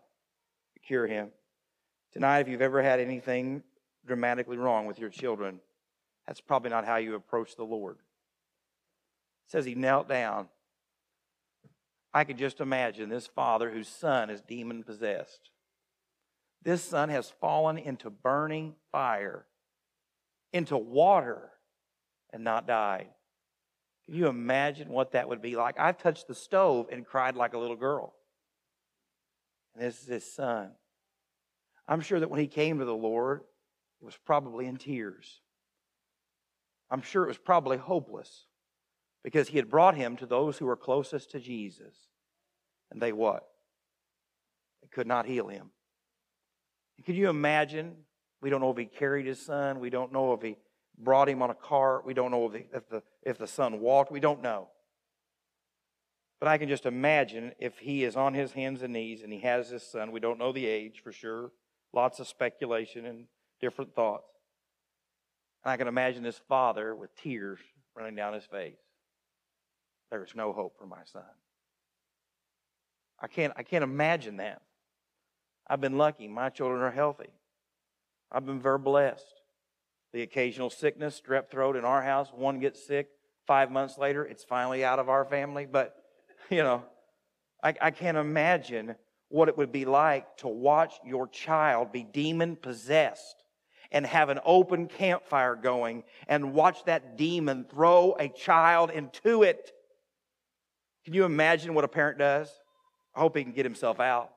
cure 0.84 1.06
him. 1.06 1.30
Tonight, 2.12 2.40
if 2.40 2.48
you've 2.48 2.62
ever 2.62 2.82
had 2.82 2.98
anything 2.98 3.62
dramatically 4.10 4.56
wrong 4.56 4.86
with 4.86 4.98
your 4.98 5.08
children, 5.08 5.60
that's 6.26 6.40
probably 6.40 6.70
not 6.70 6.84
how 6.84 6.96
you 6.96 7.14
approach 7.14 7.54
the 7.56 7.64
Lord. 7.64 7.96
It 9.46 9.52
says 9.52 9.64
he 9.64 9.74
knelt 9.74 10.08
down. 10.08 10.48
I 12.12 12.24
could 12.24 12.36
just 12.38 12.60
imagine 12.60 13.08
this 13.08 13.28
father 13.28 13.70
whose 13.70 13.88
son 13.88 14.28
is 14.28 14.40
demon 14.40 14.82
possessed 14.82 15.50
this 16.62 16.82
son 16.82 17.08
has 17.08 17.30
fallen 17.40 17.78
into 17.78 18.10
burning 18.10 18.74
fire, 18.92 19.46
into 20.52 20.76
water, 20.76 21.50
and 22.32 22.44
not 22.44 22.66
died. 22.66 23.08
Can 24.04 24.14
you 24.14 24.26
imagine 24.26 24.88
what 24.88 25.12
that 25.12 25.28
would 25.28 25.40
be 25.40 25.56
like? 25.56 25.78
I've 25.78 25.98
touched 25.98 26.28
the 26.28 26.34
stove 26.34 26.86
and 26.90 27.06
cried 27.06 27.36
like 27.36 27.54
a 27.54 27.58
little 27.58 27.76
girl. 27.76 28.14
And 29.74 29.84
this 29.84 30.02
is 30.02 30.08
his 30.08 30.32
son. 30.32 30.72
I'm 31.88 32.00
sure 32.00 32.20
that 32.20 32.30
when 32.30 32.40
he 32.40 32.46
came 32.46 32.78
to 32.78 32.84
the 32.84 32.94
Lord, 32.94 33.42
it 34.00 34.04
was 34.04 34.16
probably 34.24 34.66
in 34.66 34.76
tears. 34.76 35.40
I'm 36.90 37.02
sure 37.02 37.24
it 37.24 37.28
was 37.28 37.38
probably 37.38 37.76
hopeless 37.76 38.46
because 39.22 39.48
he 39.48 39.58
had 39.58 39.70
brought 39.70 39.96
him 39.96 40.16
to 40.16 40.26
those 40.26 40.58
who 40.58 40.66
were 40.66 40.76
closest 40.76 41.30
to 41.32 41.40
Jesus. 41.40 41.94
And 42.90 43.00
they 43.00 43.12
what? 43.12 43.46
They 44.82 44.88
could 44.88 45.06
not 45.06 45.26
heal 45.26 45.48
him. 45.48 45.70
Can 47.04 47.14
you 47.14 47.28
imagine? 47.28 47.96
We 48.42 48.50
don't 48.50 48.60
know 48.60 48.70
if 48.70 48.76
he 48.76 48.86
carried 48.86 49.26
his 49.26 49.40
son. 49.40 49.80
We 49.80 49.90
don't 49.90 50.12
know 50.12 50.32
if 50.32 50.42
he 50.42 50.56
brought 50.98 51.28
him 51.28 51.42
on 51.42 51.50
a 51.50 51.54
cart. 51.54 52.04
We 52.04 52.14
don't 52.14 52.30
know 52.30 52.46
if, 52.46 52.52
the, 52.52 52.76
if, 52.76 52.88
the, 52.88 53.02
if 53.22 53.38
the 53.38 53.46
son 53.46 53.80
walked. 53.80 54.10
We 54.10 54.20
don't 54.20 54.42
know. 54.42 54.68
But 56.40 56.48
I 56.48 56.56
can 56.56 56.68
just 56.68 56.86
imagine 56.86 57.52
if 57.58 57.78
he 57.78 58.02
is 58.02 58.16
on 58.16 58.32
his 58.32 58.52
hands 58.52 58.82
and 58.82 58.94
knees 58.94 59.22
and 59.22 59.32
he 59.32 59.40
has 59.40 59.68
his 59.68 59.82
son. 59.82 60.10
We 60.10 60.20
don't 60.20 60.38
know 60.38 60.52
the 60.52 60.66
age 60.66 61.02
for 61.04 61.12
sure. 61.12 61.52
Lots 61.92 62.18
of 62.18 62.28
speculation 62.28 63.04
and 63.04 63.26
different 63.60 63.94
thoughts. 63.94 64.26
And 65.64 65.72
I 65.72 65.76
can 65.76 65.88
imagine 65.88 66.22
this 66.22 66.40
father 66.48 66.94
with 66.94 67.14
tears 67.16 67.58
running 67.96 68.16
down 68.16 68.34
his 68.34 68.44
face. 68.44 68.78
There 70.10 70.24
is 70.24 70.34
no 70.34 70.52
hope 70.52 70.76
for 70.78 70.86
my 70.86 71.04
son. 71.04 71.22
I 73.20 73.26
can't, 73.26 73.52
I 73.56 73.62
can't 73.62 73.84
imagine 73.84 74.38
that. 74.38 74.62
I've 75.68 75.80
been 75.80 75.98
lucky. 75.98 76.26
My 76.26 76.48
children 76.48 76.80
are 76.80 76.90
healthy. 76.90 77.30
I've 78.32 78.46
been 78.46 78.60
very 78.60 78.78
blessed 78.78 79.40
the 80.12 80.22
occasional 80.22 80.70
sickness, 80.70 81.20
strep 81.24 81.50
throat 81.50 81.76
in 81.76 81.84
our 81.84 82.02
house. 82.02 82.30
One 82.34 82.60
gets 82.60 82.84
sick. 82.84 83.08
Five 83.46 83.70
months 83.70 83.98
later, 83.98 84.24
it's 84.24 84.44
finally 84.44 84.84
out 84.84 84.98
of 84.98 85.08
our 85.08 85.24
family. 85.24 85.66
But, 85.70 85.94
you 86.50 86.62
know, 86.62 86.84
I, 87.62 87.74
I 87.80 87.90
can't 87.90 88.16
imagine 88.16 88.96
what 89.28 89.48
it 89.48 89.56
would 89.56 89.70
be 89.70 89.84
like 89.84 90.36
to 90.38 90.48
watch 90.48 90.94
your 91.04 91.28
child 91.28 91.92
be 91.92 92.02
demon 92.02 92.56
possessed 92.56 93.36
and 93.92 94.06
have 94.06 94.28
an 94.28 94.40
open 94.44 94.86
campfire 94.86 95.56
going 95.56 96.04
and 96.28 96.54
watch 96.54 96.84
that 96.84 97.16
demon 97.16 97.64
throw 97.68 98.14
a 98.18 98.28
child 98.28 98.90
into 98.90 99.42
it. 99.42 99.72
Can 101.04 101.14
you 101.14 101.24
imagine 101.24 101.74
what 101.74 101.84
a 101.84 101.88
parent 101.88 102.18
does? 102.18 102.50
I 103.14 103.20
hope 103.20 103.36
he 103.36 103.42
can 103.42 103.52
get 103.52 103.64
himself 103.64 103.98
out. 103.98 104.30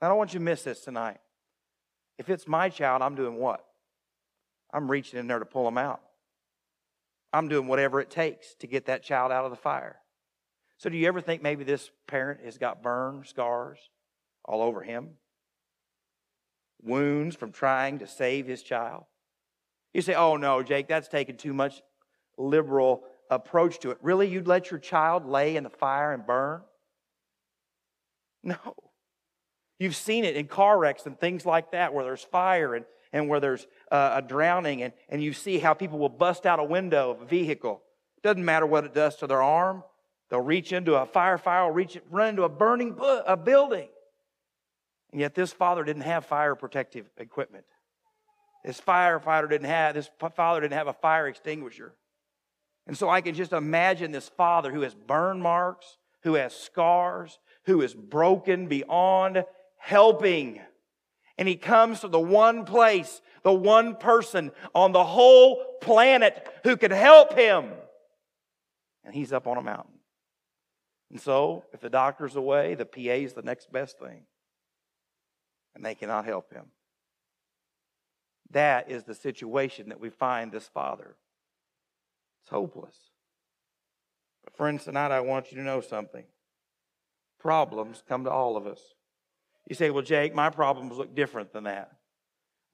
I 0.00 0.08
don't 0.08 0.18
want 0.18 0.32
you 0.32 0.38
to 0.38 0.44
miss 0.44 0.62
this 0.62 0.80
tonight. 0.80 1.18
If 2.18 2.28
it's 2.28 2.46
my 2.46 2.68
child, 2.68 3.02
I'm 3.02 3.14
doing 3.14 3.36
what? 3.36 3.64
I'm 4.72 4.90
reaching 4.90 5.18
in 5.18 5.26
there 5.26 5.38
to 5.38 5.44
pull 5.44 5.64
them 5.64 5.78
out. 5.78 6.00
I'm 7.32 7.48
doing 7.48 7.66
whatever 7.66 8.00
it 8.00 8.10
takes 8.10 8.54
to 8.56 8.66
get 8.66 8.86
that 8.86 9.02
child 9.02 9.32
out 9.32 9.44
of 9.44 9.50
the 9.50 9.56
fire. 9.56 9.96
So, 10.78 10.88
do 10.88 10.96
you 10.96 11.08
ever 11.08 11.20
think 11.20 11.42
maybe 11.42 11.64
this 11.64 11.90
parent 12.06 12.44
has 12.44 12.58
got 12.58 12.82
burn 12.82 13.24
scars 13.26 13.78
all 14.44 14.62
over 14.62 14.82
him? 14.82 15.10
Wounds 16.82 17.36
from 17.36 17.52
trying 17.52 17.98
to 17.98 18.06
save 18.06 18.46
his 18.46 18.62
child? 18.62 19.04
You 19.94 20.02
say, 20.02 20.14
oh 20.14 20.36
no, 20.36 20.62
Jake, 20.62 20.88
that's 20.88 21.08
taking 21.08 21.36
too 21.36 21.52
much 21.52 21.82
liberal 22.36 23.02
approach 23.30 23.80
to 23.80 23.90
it. 23.90 23.98
Really? 24.02 24.28
You'd 24.28 24.46
let 24.46 24.70
your 24.70 24.78
child 24.78 25.26
lay 25.26 25.56
in 25.56 25.64
the 25.64 25.70
fire 25.70 26.12
and 26.12 26.26
burn? 26.26 26.62
No. 28.42 28.56
You've 29.78 29.96
seen 29.96 30.24
it 30.24 30.36
in 30.36 30.46
car 30.46 30.78
wrecks 30.78 31.06
and 31.06 31.18
things 31.18 31.46
like 31.46 31.72
that 31.72 31.94
where 31.94 32.04
there's 32.04 32.24
fire 32.24 32.74
and, 32.74 32.84
and 33.12 33.28
where 33.28 33.40
there's 33.40 33.66
uh, 33.90 34.12
a 34.14 34.22
drowning, 34.22 34.82
and, 34.82 34.92
and 35.08 35.22
you 35.22 35.32
see 35.32 35.58
how 35.58 35.74
people 35.74 35.98
will 35.98 36.08
bust 36.08 36.46
out 36.46 36.58
a 36.58 36.64
window 36.64 37.10
of 37.10 37.22
a 37.22 37.24
vehicle. 37.24 37.82
Doesn't 38.22 38.44
matter 38.44 38.66
what 38.66 38.84
it 38.84 38.94
does 38.94 39.16
to 39.16 39.26
their 39.26 39.42
arm. 39.42 39.84
They'll 40.30 40.40
reach 40.40 40.72
into 40.72 40.94
a 40.96 41.06
firefighter, 41.06 41.66
will 41.66 41.74
reach, 41.74 41.98
run 42.10 42.30
into 42.30 42.42
a 42.42 42.48
burning 42.48 42.92
bu- 42.92 43.22
a 43.26 43.36
building. 43.36 43.88
And 45.12 45.20
yet 45.20 45.34
this 45.34 45.52
father 45.52 45.84
didn't 45.84 46.02
have 46.02 46.26
fire 46.26 46.54
protective 46.54 47.08
equipment. 47.16 47.64
This 48.64 48.80
firefighter 48.80 49.48
didn't 49.48 49.68
have, 49.68 49.94
this 49.94 50.10
father 50.36 50.60
didn't 50.60 50.76
have 50.76 50.88
a 50.88 50.92
fire 50.92 51.26
extinguisher. 51.28 51.94
And 52.86 52.96
so 52.96 53.08
I 53.08 53.20
can 53.20 53.34
just 53.34 53.52
imagine 53.52 54.12
this 54.12 54.28
father 54.28 54.72
who 54.72 54.82
has 54.82 54.94
burn 54.94 55.40
marks, 55.40 55.98
who 56.22 56.34
has 56.34 56.54
scars, 56.54 57.38
who 57.66 57.82
is 57.82 57.94
broken 57.94 58.66
beyond 58.66 59.44
helping. 59.78 60.60
And 61.36 61.46
he 61.46 61.56
comes 61.56 62.00
to 62.00 62.08
the 62.08 62.18
one 62.18 62.64
place, 62.64 63.20
the 63.42 63.52
one 63.52 63.94
person 63.94 64.50
on 64.74 64.92
the 64.92 65.04
whole 65.04 65.62
planet 65.80 66.46
who 66.64 66.76
could 66.76 66.90
help 66.90 67.38
him. 67.38 67.66
And 69.04 69.14
he's 69.14 69.32
up 69.32 69.46
on 69.46 69.56
a 69.56 69.62
mountain. 69.62 69.94
And 71.10 71.20
so, 71.20 71.64
if 71.72 71.80
the 71.80 71.88
doctor's 71.88 72.36
away, 72.36 72.74
the 72.74 72.84
PA 72.84 73.00
is 73.00 73.32
the 73.32 73.42
next 73.42 73.72
best 73.72 73.98
thing. 73.98 74.24
And 75.78 75.86
they 75.86 75.94
cannot 75.94 76.24
help 76.24 76.52
him. 76.52 76.64
That 78.50 78.90
is 78.90 79.04
the 79.04 79.14
situation 79.14 79.90
that 79.90 80.00
we 80.00 80.10
find 80.10 80.50
this 80.50 80.66
father. 80.66 81.14
It's 82.42 82.50
hopeless. 82.50 82.96
But, 84.42 84.56
friends, 84.56 84.84
tonight 84.84 85.12
I 85.12 85.20
want 85.20 85.52
you 85.52 85.58
to 85.58 85.62
know 85.62 85.80
something. 85.80 86.24
Problems 87.38 88.02
come 88.08 88.24
to 88.24 88.30
all 88.30 88.56
of 88.56 88.66
us. 88.66 88.80
You 89.68 89.76
say, 89.76 89.90
well, 89.90 90.02
Jake, 90.02 90.34
my 90.34 90.50
problems 90.50 90.96
look 90.96 91.14
different 91.14 91.52
than 91.52 91.64
that. 91.64 91.92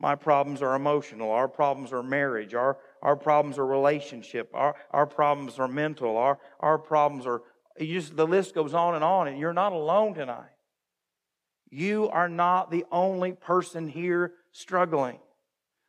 My 0.01 0.15
problems 0.15 0.63
are 0.63 0.75
emotional. 0.75 1.31
Our 1.31 1.49
problems 1.49 1.93
are 1.93 2.03
marriage. 2.03 2.55
Our, 2.55 2.79
our 3.03 3.17
problems 3.17 3.59
are 3.59 3.67
relationship. 3.67 4.49
Our, 4.55 4.77
our 4.93 5.07
problems 5.07 5.59
are 5.59 5.69
mental. 5.69 6.17
Our, 6.17 6.39
our 6.61 6.79
problems 6.79 7.27
are, 7.27 7.43
just, 7.79 8.17
the 8.17 8.27
list 8.27 8.55
goes 8.55 8.73
on 8.73 8.95
and 8.95 9.05
on, 9.05 9.29
and 9.29 9.39
you're 9.39 9.53
not 9.53 9.73
alone 9.73 10.15
tonight. 10.15 10.54
You 11.75 12.09
are 12.11 12.29
not 12.29 12.71
the 12.71 12.85
only 12.93 13.33
person 13.33 13.89
here 13.89 14.35
struggling. 14.53 15.19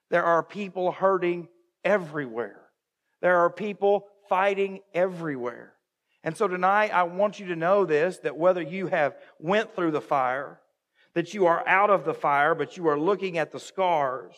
There 0.10 0.24
are 0.24 0.42
people 0.42 0.92
hurting 0.92 1.48
everywhere. 1.84 2.60
There 3.22 3.38
are 3.38 3.52
people 3.52 4.08
fighting 4.28 4.80
everywhere. 4.96 5.74
And 6.24 6.36
so 6.36 6.48
tonight 6.48 6.90
I 6.92 7.04
want 7.04 7.40
you 7.40 7.46
to 7.50 7.56
know 7.56 7.86
this 7.86 8.18
that 8.24 8.36
whether 8.36 8.64
you 8.64 8.88
have 8.88 9.16
went 9.38 9.76
through 9.76 9.92
the 9.92 10.02
fire 10.02 10.60
that 11.14 11.36
you 11.36 11.46
are 11.46 11.66
out 11.68 11.92
of 11.92 12.04
the 12.04 12.16
fire, 12.16 12.56
but 12.56 12.78
you 12.78 12.88
are 12.88 13.00
looking 13.00 13.38
at 13.38 13.52
the 13.52 13.60
scars, 13.60 14.34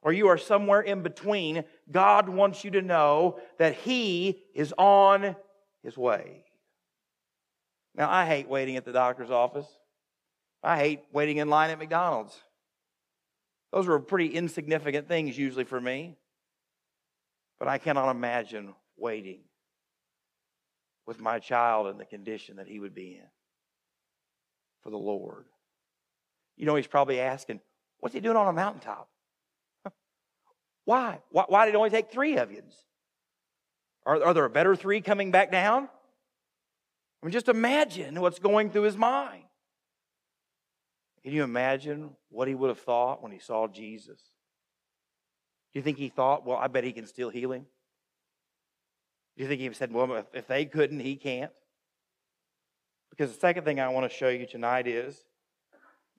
or 0.00 0.14
you 0.14 0.28
are 0.28 0.38
somewhere 0.38 0.80
in 0.80 1.02
between, 1.02 1.62
God 1.90 2.26
wants 2.26 2.64
you 2.64 2.70
to 2.70 2.80
know 2.80 3.38
that 3.58 3.74
He 3.74 4.44
is 4.54 4.72
on 4.78 5.36
His 5.82 5.98
way. 5.98 6.46
Now, 7.94 8.10
I 8.10 8.24
hate 8.24 8.48
waiting 8.48 8.76
at 8.76 8.86
the 8.86 8.92
doctor's 8.92 9.30
office. 9.30 9.66
I 10.62 10.78
hate 10.78 11.00
waiting 11.12 11.36
in 11.38 11.48
line 11.48 11.70
at 11.70 11.78
McDonald's. 11.78 12.36
Those 13.72 13.88
are 13.88 13.98
pretty 13.98 14.28
insignificant 14.28 15.08
things 15.08 15.36
usually 15.36 15.64
for 15.64 15.80
me. 15.80 16.16
But 17.58 17.68
I 17.68 17.78
cannot 17.78 18.10
imagine 18.10 18.74
waiting 18.96 19.40
with 21.06 21.20
my 21.20 21.38
child 21.38 21.88
in 21.88 21.98
the 21.98 22.04
condition 22.04 22.56
that 22.56 22.68
he 22.68 22.78
would 22.78 22.94
be 22.94 23.14
in 23.14 23.26
for 24.82 24.90
the 24.90 24.96
Lord. 24.96 25.46
You 26.56 26.66
know, 26.66 26.76
he's 26.76 26.86
probably 26.86 27.20
asking, 27.20 27.60
what's 28.00 28.14
he 28.14 28.20
doing 28.20 28.36
on 28.36 28.48
a 28.48 28.52
mountaintop? 28.52 29.08
Why? 30.84 31.20
why? 31.30 31.44
Why 31.48 31.66
did 31.66 31.74
it 31.74 31.78
only 31.78 31.90
take 31.90 32.10
three 32.10 32.36
of 32.36 32.50
you? 32.50 32.62
Are, 34.06 34.22
are 34.22 34.34
there 34.34 34.44
a 34.44 34.50
better 34.50 34.74
three 34.74 35.00
coming 35.00 35.30
back 35.30 35.52
down? 35.52 35.88
I 37.22 37.26
mean, 37.26 37.32
just 37.32 37.48
imagine 37.48 38.20
what's 38.20 38.38
going 38.38 38.70
through 38.70 38.82
his 38.82 38.96
mind. 38.96 39.44
Can 41.22 41.32
you 41.32 41.42
imagine 41.42 42.10
what 42.30 42.48
he 42.48 42.54
would 42.54 42.68
have 42.68 42.80
thought 42.80 43.22
when 43.22 43.32
he 43.32 43.38
saw 43.38 43.66
Jesus? 43.66 44.20
Do 45.72 45.78
you 45.78 45.82
think 45.82 45.98
he 45.98 46.08
thought, 46.08 46.46
well, 46.46 46.56
I 46.56 46.68
bet 46.68 46.84
he 46.84 46.92
can 46.92 47.06
still 47.06 47.30
heal 47.30 47.52
him? 47.52 47.66
Do 49.36 49.42
you 49.42 49.48
think 49.48 49.60
he 49.60 49.72
said, 49.72 49.92
well, 49.92 50.24
if 50.32 50.46
they 50.46 50.64
couldn't, 50.64 51.00
he 51.00 51.16
can't? 51.16 51.52
Because 53.10 53.32
the 53.32 53.40
second 53.40 53.64
thing 53.64 53.80
I 53.80 53.88
want 53.88 54.10
to 54.10 54.16
show 54.16 54.28
you 54.28 54.46
tonight 54.46 54.86
is 54.86 55.24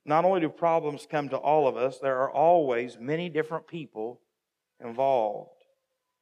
not 0.04 0.24
only 0.24 0.40
do 0.40 0.48
problems 0.48 1.06
come 1.10 1.28
to 1.30 1.36
all 1.36 1.68
of 1.68 1.76
us, 1.76 1.98
there 1.98 2.18
are 2.18 2.30
always 2.30 2.98
many 2.98 3.28
different 3.28 3.66
people 3.66 4.20
involved. 4.82 5.50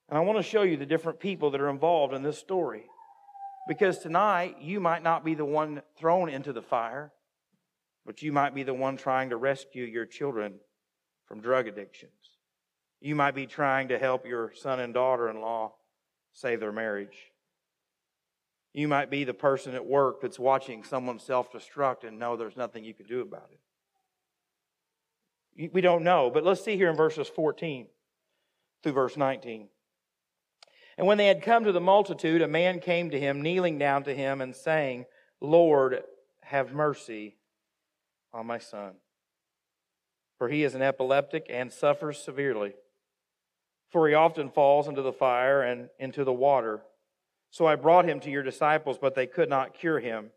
And 0.08 0.18
I 0.18 0.22
want 0.22 0.38
to 0.38 0.42
show 0.42 0.62
you 0.62 0.76
the 0.76 0.86
different 0.86 1.20
people 1.20 1.50
that 1.50 1.60
are 1.60 1.68
involved 1.68 2.14
in 2.14 2.22
this 2.22 2.38
story. 2.38 2.84
Because 3.68 3.98
tonight, 3.98 4.56
you 4.60 4.80
might 4.80 5.02
not 5.02 5.24
be 5.24 5.34
the 5.34 5.44
one 5.44 5.82
thrown 5.96 6.28
into 6.28 6.52
the 6.52 6.62
fire, 6.62 7.12
but 8.08 8.22
you 8.22 8.32
might 8.32 8.54
be 8.54 8.62
the 8.62 8.72
one 8.72 8.96
trying 8.96 9.28
to 9.28 9.36
rescue 9.36 9.84
your 9.84 10.06
children 10.06 10.54
from 11.26 11.42
drug 11.42 11.68
addictions. 11.68 12.38
You 13.02 13.14
might 13.14 13.34
be 13.34 13.46
trying 13.46 13.88
to 13.88 13.98
help 13.98 14.24
your 14.24 14.50
son 14.54 14.80
and 14.80 14.94
daughter 14.94 15.28
in 15.28 15.42
law 15.42 15.74
save 16.32 16.60
their 16.60 16.72
marriage. 16.72 17.18
You 18.72 18.88
might 18.88 19.10
be 19.10 19.24
the 19.24 19.34
person 19.34 19.74
at 19.74 19.84
work 19.84 20.22
that's 20.22 20.38
watching 20.38 20.84
someone 20.84 21.18
self 21.18 21.52
destruct 21.52 22.04
and 22.04 22.18
know 22.18 22.34
there's 22.34 22.56
nothing 22.56 22.82
you 22.82 22.94
can 22.94 23.04
do 23.04 23.20
about 23.20 23.50
it. 25.58 25.74
We 25.74 25.82
don't 25.82 26.02
know. 26.02 26.30
But 26.32 26.44
let's 26.44 26.64
see 26.64 26.76
here 26.76 26.88
in 26.88 26.96
verses 26.96 27.28
14 27.28 27.88
through 28.82 28.92
verse 28.92 29.18
19. 29.18 29.68
And 30.96 31.06
when 31.06 31.18
they 31.18 31.26
had 31.26 31.42
come 31.42 31.64
to 31.64 31.72
the 31.72 31.80
multitude, 31.80 32.40
a 32.40 32.48
man 32.48 32.80
came 32.80 33.10
to 33.10 33.20
him, 33.20 33.42
kneeling 33.42 33.76
down 33.76 34.04
to 34.04 34.14
him, 34.14 34.40
and 34.40 34.56
saying, 34.56 35.04
Lord, 35.42 36.02
have 36.40 36.72
mercy 36.72 37.37
on 38.32 38.46
my 38.46 38.58
son. 38.58 38.92
For 40.38 40.48
he 40.48 40.64
is 40.64 40.74
an 40.74 40.82
epileptic 40.82 41.46
and 41.50 41.72
suffers 41.72 42.18
severely. 42.18 42.74
For 43.90 44.08
he 44.08 44.14
often 44.14 44.50
falls 44.50 44.86
into 44.86 45.02
the 45.02 45.12
fire 45.12 45.62
and 45.62 45.88
into 45.98 46.24
the 46.24 46.32
water. 46.32 46.82
So 47.50 47.66
I 47.66 47.76
brought 47.76 48.04
him 48.04 48.20
to 48.20 48.30
your 48.30 48.42
disciples, 48.42 48.98
but 49.00 49.14
they 49.14 49.26
could 49.26 49.48
not 49.48 49.74
cure 49.74 49.98
him. 49.98 50.30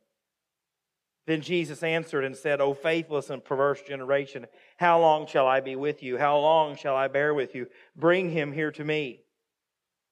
Then 1.28 1.42
Jesus 1.42 1.84
answered 1.84 2.24
and 2.24 2.36
said, 2.36 2.62
O 2.62 2.74
faithless 2.74 3.30
and 3.30 3.44
perverse 3.44 3.82
generation, 3.82 4.48
how 4.78 5.00
long 5.00 5.28
shall 5.28 5.46
I 5.46 5.60
be 5.60 5.76
with 5.76 6.02
you? 6.02 6.18
How 6.18 6.38
long 6.40 6.76
shall 6.76 6.96
I 6.96 7.08
bear 7.10 7.34
with 7.34 7.54
you? 7.54 7.68
Bring 7.96 8.32
him 8.32 8.52
here 8.52 8.72
to 8.72 8.84
me. 8.84 9.22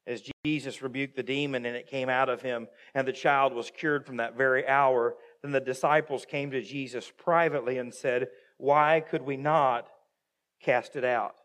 As 0.06 0.24
Jesus 0.46 0.82
rebuked 0.82 1.16
the 1.16 1.24
demon 1.24 1.66
and 1.66 1.76
it 1.76 1.88
came 1.88 2.10
out 2.10 2.30
of 2.30 2.42
him, 2.42 2.68
and 2.94 3.08
the 3.08 3.14
child 3.14 3.54
was 3.54 3.72
cured 3.72 4.06
from 4.06 4.18
that 4.18 4.38
very 4.38 4.68
hour, 4.68 5.16
then 5.42 5.52
the 5.52 5.60
disciples 5.60 6.26
came 6.26 6.52
to 6.52 6.62
Jesus 6.62 7.12
privately 7.16 7.78
and 7.78 7.94
said, 7.94 8.28
Why 8.58 9.00
could 9.00 9.22
we 9.22 9.38
not 9.38 9.88
cast 10.62 10.96
it 10.96 11.06
out? 11.06 11.36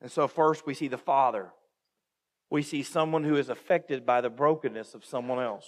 And 0.00 0.10
so, 0.10 0.28
first, 0.28 0.66
we 0.66 0.74
see 0.74 0.88
the 0.88 0.98
Father. 0.98 1.50
We 2.50 2.62
see 2.62 2.82
someone 2.82 3.24
who 3.24 3.36
is 3.36 3.48
affected 3.48 4.06
by 4.06 4.20
the 4.20 4.30
brokenness 4.30 4.94
of 4.94 5.04
someone 5.04 5.40
else. 5.40 5.66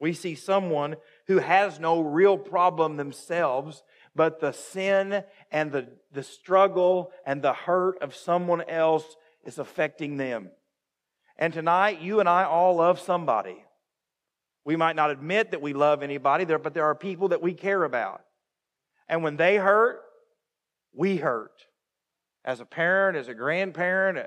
We 0.00 0.12
see 0.12 0.34
someone 0.34 0.96
who 1.26 1.38
has 1.38 1.80
no 1.80 2.00
real 2.00 2.38
problem 2.38 2.96
themselves, 2.96 3.82
but 4.14 4.40
the 4.40 4.52
sin 4.52 5.24
and 5.50 5.72
the, 5.72 5.88
the 6.12 6.22
struggle 6.22 7.10
and 7.26 7.42
the 7.42 7.52
hurt 7.52 8.00
of 8.00 8.14
someone 8.14 8.62
else 8.62 9.16
is 9.44 9.58
affecting 9.58 10.16
them. 10.16 10.50
And 11.36 11.52
tonight, 11.52 12.00
you 12.00 12.20
and 12.20 12.28
I 12.28 12.44
all 12.44 12.76
love 12.76 13.00
somebody. 13.00 13.64
We 14.68 14.76
might 14.76 14.96
not 14.96 15.10
admit 15.10 15.52
that 15.52 15.62
we 15.62 15.72
love 15.72 16.02
anybody, 16.02 16.44
but 16.44 16.74
there 16.74 16.84
are 16.84 16.94
people 16.94 17.28
that 17.28 17.40
we 17.40 17.54
care 17.54 17.84
about. 17.84 18.20
And 19.08 19.22
when 19.22 19.38
they 19.38 19.56
hurt, 19.56 20.02
we 20.92 21.16
hurt. 21.16 21.62
As 22.44 22.60
a 22.60 22.66
parent, 22.66 23.16
as 23.16 23.28
a 23.28 23.34
grandparent, 23.34 24.18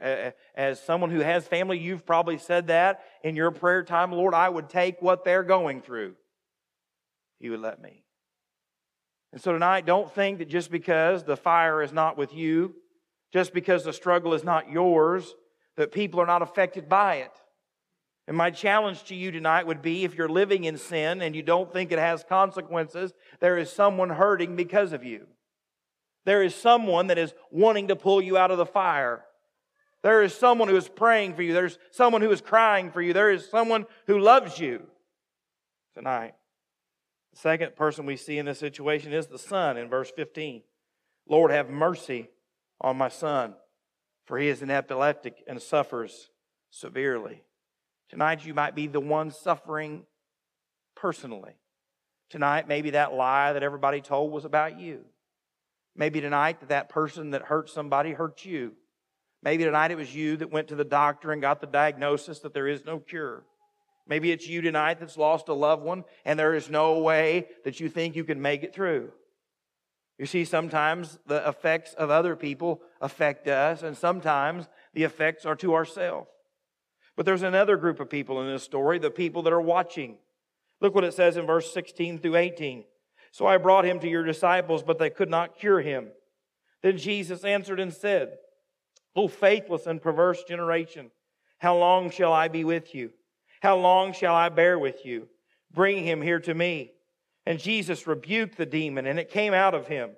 as 0.56 0.82
someone 0.82 1.12
who 1.12 1.20
has 1.20 1.48
family, 1.48 1.78
you've 1.78 2.08
probably 2.08 2.40
said 2.40 2.66
that 2.70 3.02
in 3.24 3.36
your 3.36 3.52
prayer 3.52 3.84
time, 3.84 4.12
Lord, 4.12 4.34
I 4.34 4.50
would 4.50 4.68
take 4.68 5.00
what 5.00 5.24
they're 5.24 5.44
going 5.44 5.80
through. 5.80 6.16
You 7.40 7.52
would 7.52 7.62
let 7.62 7.80
me. 7.80 8.04
And 9.32 9.40
so 9.40 9.54
tonight, 9.54 9.86
don't 9.86 10.12
think 10.12 10.40
that 10.40 10.50
just 10.50 10.72
because 10.72 11.24
the 11.24 11.38
fire 11.38 11.84
is 11.84 11.94
not 11.94 12.18
with 12.18 12.34
you, 12.34 12.74
just 13.32 13.54
because 13.54 13.84
the 13.84 13.94
struggle 13.94 14.34
is 14.34 14.44
not 14.44 14.72
yours, 14.72 15.36
that 15.78 15.92
people 15.92 16.20
are 16.20 16.26
not 16.26 16.42
affected 16.42 16.90
by 16.90 17.18
it. 17.18 17.32
And 18.28 18.38
my 18.38 18.51
challenge 18.51 19.04
to 19.06 19.16
you 19.16 19.32
tonight 19.32 19.68
would 19.68 19.82
be 19.82 20.04
if 20.04 20.16
you're 20.16 20.30
living 20.30 20.63
in 20.63 20.78
sin 20.78 21.22
and 21.22 21.36
you 21.36 21.42
don't 21.42 21.72
think 21.72 21.92
it 21.92 22.00
has 22.00 22.24
consequences, 22.24 23.13
there 23.40 23.58
is 23.58 23.72
someone 23.72 24.10
hurting 24.10 24.56
because 24.56 24.94
of 24.94 25.04
you. 25.04 25.28
There 26.25 26.44
is 26.44 26.54
someone 26.54 27.08
that 27.08 27.18
is 27.18 27.34
wanting 27.50 27.88
to 27.88 27.96
pull 27.96 28.22
you 28.22 28.38
out 28.38 28.51
of 28.51 28.58
the 28.58 28.66
fire. 28.66 29.25
There 30.04 30.22
is 30.22 30.34
someone 30.34 30.68
who 30.68 30.75
is 30.75 30.88
praying 30.88 31.36
for 31.36 31.42
you. 31.42 31.54
There's 31.54 31.78
someone 31.92 32.22
who 32.22 32.32
is 32.32 32.42
crying 32.42 32.92
for 32.92 33.01
you. 33.01 33.13
There 33.13 33.32
is 33.32 33.50
someone 33.50 33.86
who 34.08 34.20
loves 34.20 34.60
you 34.60 34.86
tonight. 35.96 36.34
The 37.34 37.40
second 37.40 37.75
person 37.75 38.06
we 38.06 38.18
see 38.18 38.38
in 38.38 38.46
this 38.46 38.60
situation 38.60 39.13
is 39.13 39.28
the 39.28 39.40
son 39.40 39.78
in 39.78 39.90
verse 39.90 40.12
15. 40.16 40.62
Lord, 41.28 41.51
have 41.51 41.70
mercy 41.70 42.30
on 42.80 42.98
my 42.98 43.10
son 43.10 43.56
for 44.32 44.38
he 44.38 44.48
is 44.48 44.62
an 44.62 44.72
epileptic 44.72 45.44
and 45.46 45.62
suffers 45.62 46.30
severely. 46.70 47.44
Tonight, 48.12 48.46
you 48.46 48.53
might 48.53 48.75
be 48.75 48.88
the 48.88 49.00
one 49.00 49.32
suffering 49.32 50.03
personally. 50.96 51.53
Tonight, 52.30 52.68
maybe 52.68 52.91
that 52.91 53.13
lie 53.13 53.53
that 53.53 53.63
everybody 53.63 54.01
told 54.01 54.33
was 54.33 54.44
about 54.44 54.77
you. 54.77 55.05
Maybe 55.96 56.20
tonight, 56.20 56.59
that 56.59 56.70
that 56.70 56.90
person 56.90 57.31
that 57.31 57.44
hurt 57.44 57.70
somebody 57.70 58.12
hurt 58.12 58.44
you. 58.44 58.74
Maybe 59.42 59.64
tonight 59.64 59.92
it 59.92 59.98
was 59.98 60.14
you 60.14 60.36
that 60.38 60.51
went 60.51 60.68
to 60.68 60.75
the 60.75 60.83
doctor 60.83 61.31
and 61.31 61.42
got 61.42 61.62
the 61.62 61.68
diagnosis 61.68 62.40
that 62.40 62.53
there 62.53 62.68
is 62.68 62.86
no 62.86 63.00
cure. 63.00 63.44
Maybe 64.05 64.31
it's 64.31 64.48
you 64.48 64.62
tonight 64.62 65.00
that's 65.00 65.18
lost 65.18 65.48
a 65.48 65.53
loved 65.53 65.83
one 65.83 66.03
and 66.25 66.38
there 66.38 66.53
is 66.53 66.70
no 66.70 67.00
way 67.00 67.48
that 67.64 67.79
you 67.79 67.88
think 67.88 68.16
you 68.16 68.25
can 68.25 68.42
make 68.42 68.64
it 68.64 68.74
through. 68.74 69.12
You 70.18 70.25
see, 70.25 70.44
sometimes 70.44 71.18
the 71.25 71.48
effects 71.48 71.94
of 71.94 72.09
other 72.09 72.36
people 72.36 72.81
affect 73.00 73.48
us, 73.48 73.81
and 73.81 73.98
sometimes 73.98 74.68
the 74.94 75.03
effects 75.03 75.48
are 75.48 75.55
to 75.55 75.74
ourselves. 75.74 76.29
But 77.16 77.26
there's 77.26 77.44
another 77.44 77.78
group 77.78 78.00
of 78.00 78.10
people 78.10 78.42
in 78.42 78.48
this 78.48 78.64
story, 78.64 79.00
the 79.00 79.12
people 79.12 79.44
that 79.44 79.54
are 79.54 79.62
watching. 79.62 80.18
Look 80.80 80.96
what 80.96 81.04
it 81.04 81.14
says 81.14 81.38
in 81.38 81.46
verse 81.46 81.74
16 81.74 82.20
through 82.20 82.38
18. 82.38 82.86
So 83.32 83.46
I 83.46 83.58
brought 83.58 83.86
him 83.86 84.00
to 84.00 84.10
your 84.10 84.24
disciples, 84.24 84.84
but 84.84 84.98
they 84.98 85.10
could 85.10 85.30
not 85.30 85.58
cure 85.58 85.82
him. 85.82 86.10
Then 86.82 86.98
Jesus 86.98 87.44
answered 87.44 87.80
and 87.80 87.94
said, 87.94 88.38
O 89.16 89.28
faithless 89.28 89.88
and 89.88 90.02
perverse 90.02 90.44
generation, 90.44 91.12
how 91.60 91.78
long 91.78 92.10
shall 92.10 92.34
I 92.34 92.48
be 92.48 92.64
with 92.64 92.96
you? 92.96 93.12
How 93.62 93.78
long 93.78 94.14
shall 94.14 94.34
I 94.34 94.50
bear 94.50 94.80
with 94.80 95.06
you? 95.06 95.28
Bring 95.74 96.04
him 96.04 96.22
here 96.22 96.40
to 96.40 96.54
me. 96.54 96.92
And 97.46 97.60
Jesus 97.60 98.08
rebuked 98.08 98.58
the 98.58 98.66
demon, 98.66 99.06
and 99.06 99.20
it 99.20 99.30
came 99.30 99.54
out 99.54 99.74
of 99.74 99.88
him, 99.88 100.12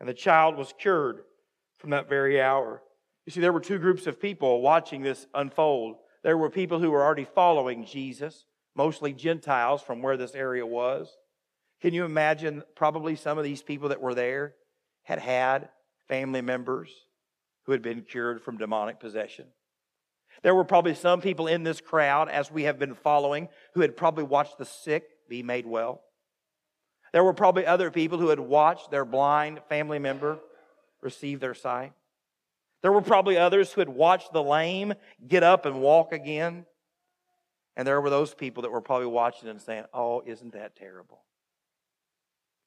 and 0.00 0.08
the 0.08 0.14
child 0.14 0.56
was 0.56 0.74
cured 0.78 1.20
from 1.78 1.90
that 1.90 2.08
very 2.08 2.40
hour. 2.40 2.82
You 3.26 3.32
see, 3.32 3.40
there 3.40 3.52
were 3.52 3.60
two 3.60 3.78
groups 3.78 4.06
of 4.06 4.20
people 4.20 4.60
watching 4.60 5.02
this 5.02 5.26
unfold. 5.34 5.96
There 6.24 6.38
were 6.38 6.50
people 6.50 6.80
who 6.80 6.90
were 6.90 7.04
already 7.04 7.26
following 7.26 7.84
Jesus, 7.84 8.46
mostly 8.74 9.12
Gentiles 9.12 9.82
from 9.82 10.00
where 10.00 10.16
this 10.16 10.34
area 10.34 10.66
was. 10.66 11.14
Can 11.82 11.92
you 11.92 12.06
imagine 12.06 12.62
probably 12.74 13.14
some 13.14 13.36
of 13.36 13.44
these 13.44 13.62
people 13.62 13.90
that 13.90 14.00
were 14.00 14.14
there 14.14 14.54
had 15.02 15.18
had 15.18 15.68
family 16.08 16.40
members 16.40 16.90
who 17.66 17.72
had 17.72 17.82
been 17.82 18.00
cured 18.00 18.42
from 18.42 18.56
demonic 18.56 19.00
possession? 19.00 19.44
There 20.42 20.54
were 20.54 20.64
probably 20.64 20.94
some 20.94 21.20
people 21.20 21.46
in 21.46 21.62
this 21.62 21.82
crowd, 21.82 22.30
as 22.30 22.50
we 22.50 22.64
have 22.64 22.78
been 22.78 22.94
following, 22.94 23.48
who 23.74 23.82
had 23.82 23.96
probably 23.96 24.24
watched 24.24 24.56
the 24.56 24.64
sick 24.64 25.04
be 25.28 25.42
made 25.42 25.66
well. 25.66 26.00
There 27.12 27.22
were 27.22 27.34
probably 27.34 27.66
other 27.66 27.90
people 27.90 28.18
who 28.18 28.28
had 28.28 28.40
watched 28.40 28.90
their 28.90 29.04
blind 29.04 29.60
family 29.68 29.98
member 29.98 30.38
receive 31.02 31.38
their 31.40 31.54
sight. 31.54 31.92
There 32.84 32.92
were 32.92 33.00
probably 33.00 33.38
others 33.38 33.72
who 33.72 33.80
had 33.80 33.88
watched 33.88 34.34
the 34.34 34.42
lame 34.42 34.92
get 35.26 35.42
up 35.42 35.64
and 35.64 35.80
walk 35.80 36.12
again. 36.12 36.66
And 37.78 37.88
there 37.88 37.98
were 37.98 38.10
those 38.10 38.34
people 38.34 38.62
that 38.62 38.70
were 38.70 38.82
probably 38.82 39.06
watching 39.06 39.48
and 39.48 39.58
saying, 39.58 39.84
Oh, 39.94 40.22
isn't 40.26 40.52
that 40.52 40.76
terrible? 40.76 41.24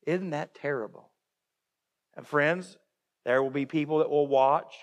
Isn't 0.07 0.31
that 0.31 0.55
terrible? 0.55 1.11
And 2.15 2.25
friends, 2.25 2.79
there 3.25 3.43
will 3.43 3.51
be 3.51 3.67
people 3.67 3.99
that 3.99 4.09
will 4.09 4.25
watch 4.25 4.73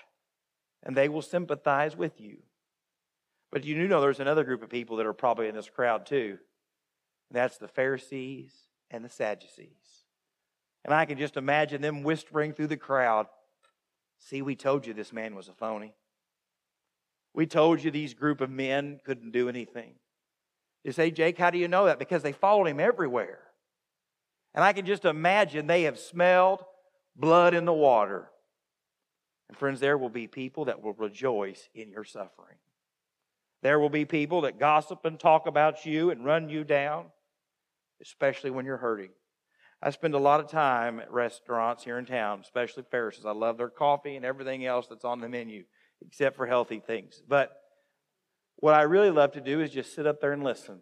and 0.85 0.97
they 0.97 1.09
will 1.09 1.21
sympathize 1.21 1.97
with 1.97 2.21
you. 2.21 2.37
But 3.51 3.65
you 3.65 3.75
do 3.75 3.89
know 3.89 4.01
there's 4.01 4.21
another 4.21 4.45
group 4.45 4.63
of 4.63 4.71
people 4.71 4.99
that 4.99 5.07
are 5.07 5.13
probably 5.13 5.49
in 5.49 5.57
this 5.57 5.69
crowd 5.69 6.07
too. 6.07 6.39
And 7.29 7.37
that's 7.37 7.59
the 7.59 7.67
Pharisees 7.67 8.53
and 8.89 9.05
the 9.05 9.11
Sadducees. 9.11 10.05
And 10.85 10.95
I 10.95 11.07
can 11.07 11.19
just 11.19 11.37
imagine 11.37 11.83
them 11.83 12.05
whispering 12.05 12.53
through 12.53 12.69
the 12.69 12.77
crowd 12.77 13.27
See, 14.25 14.43
we 14.43 14.57
told 14.57 14.87
you 14.87 14.95
this 14.95 15.13
man 15.13 15.35
was 15.35 15.49
a 15.49 15.53
phony. 15.53 15.95
We 17.35 17.47
told 17.47 17.83
you 17.83 17.91
these 17.91 18.15
group 18.15 18.41
of 18.41 18.51
men 18.51 19.01
couldn't 19.05 19.33
do 19.33 19.49
anything. 19.49 19.95
You 20.83 20.93
say, 20.93 21.11
Jake, 21.11 21.39
how 21.39 21.51
do 21.51 21.59
you 21.59 21.69
know 21.69 21.87
that? 21.87 21.99
Because 21.99 22.23
they 22.23 22.33
followed 22.33 22.67
him 22.67 22.81
everywhere. 22.81 23.41
And 24.55 24.65
I 24.65 24.73
can 24.73 24.87
just 24.87 25.05
imagine 25.05 25.67
they 25.67 25.83
have 25.83 25.99
smelled 25.99 26.65
blood 27.17 27.55
in 27.55 27.65
the 27.65 27.73
water. 27.73 28.31
And 29.49 29.59
friends, 29.59 29.81
there 29.81 29.99
will 29.99 30.09
be 30.09 30.27
people 30.27 30.67
that 30.67 30.83
will 30.83 30.93
rejoice 30.95 31.69
in 31.75 31.91
your 31.91 32.05
suffering. 32.05 32.57
There 33.63 33.79
will 33.79 33.91
be 33.91 34.05
people 34.05 34.43
that 34.43 34.59
gossip 34.59 35.05
and 35.05 35.19
talk 35.19 35.47
about 35.47 35.85
you 35.85 36.11
and 36.11 36.25
run 36.25 36.49
you 36.49 36.65
down 36.65 37.07
especially 38.01 38.51
when 38.51 38.65
you're 38.65 38.77
hurting. 38.77 39.11
I 39.85 39.91
spend 39.91 40.15
a 40.15 40.19
lot 40.19 40.41
of 40.41 40.49
time 40.49 40.99
at 40.99 41.13
restaurants 41.13 41.85
here 41.85 41.99
in 41.99 42.07
town, 42.07 42.41
especially 42.41 42.85
Ferris's. 42.91 43.27
I 43.27 43.33
love 43.33 43.59
their 43.59 43.69
coffee 43.69 44.17
and 44.17 44.25
everything 44.25 44.65
else 44.65 44.87
that's 44.87 45.05
on 45.05 45.21
the 45.21 45.29
menu, 45.29 45.65
except 46.01 46.37
for 46.37 46.47
healthy 46.47 46.81
things. 46.81 47.23
But 47.29 47.55
what 48.57 48.73
I 48.73 48.83
really 48.83 49.11
love 49.11 49.33
to 49.33 49.43
do 49.43 49.61
is 49.61 49.71
just 49.71 49.95
sit 49.95 50.07
up 50.07 50.23
there 50.23 50.33
and 50.33 50.43
listen. 50.43 50.81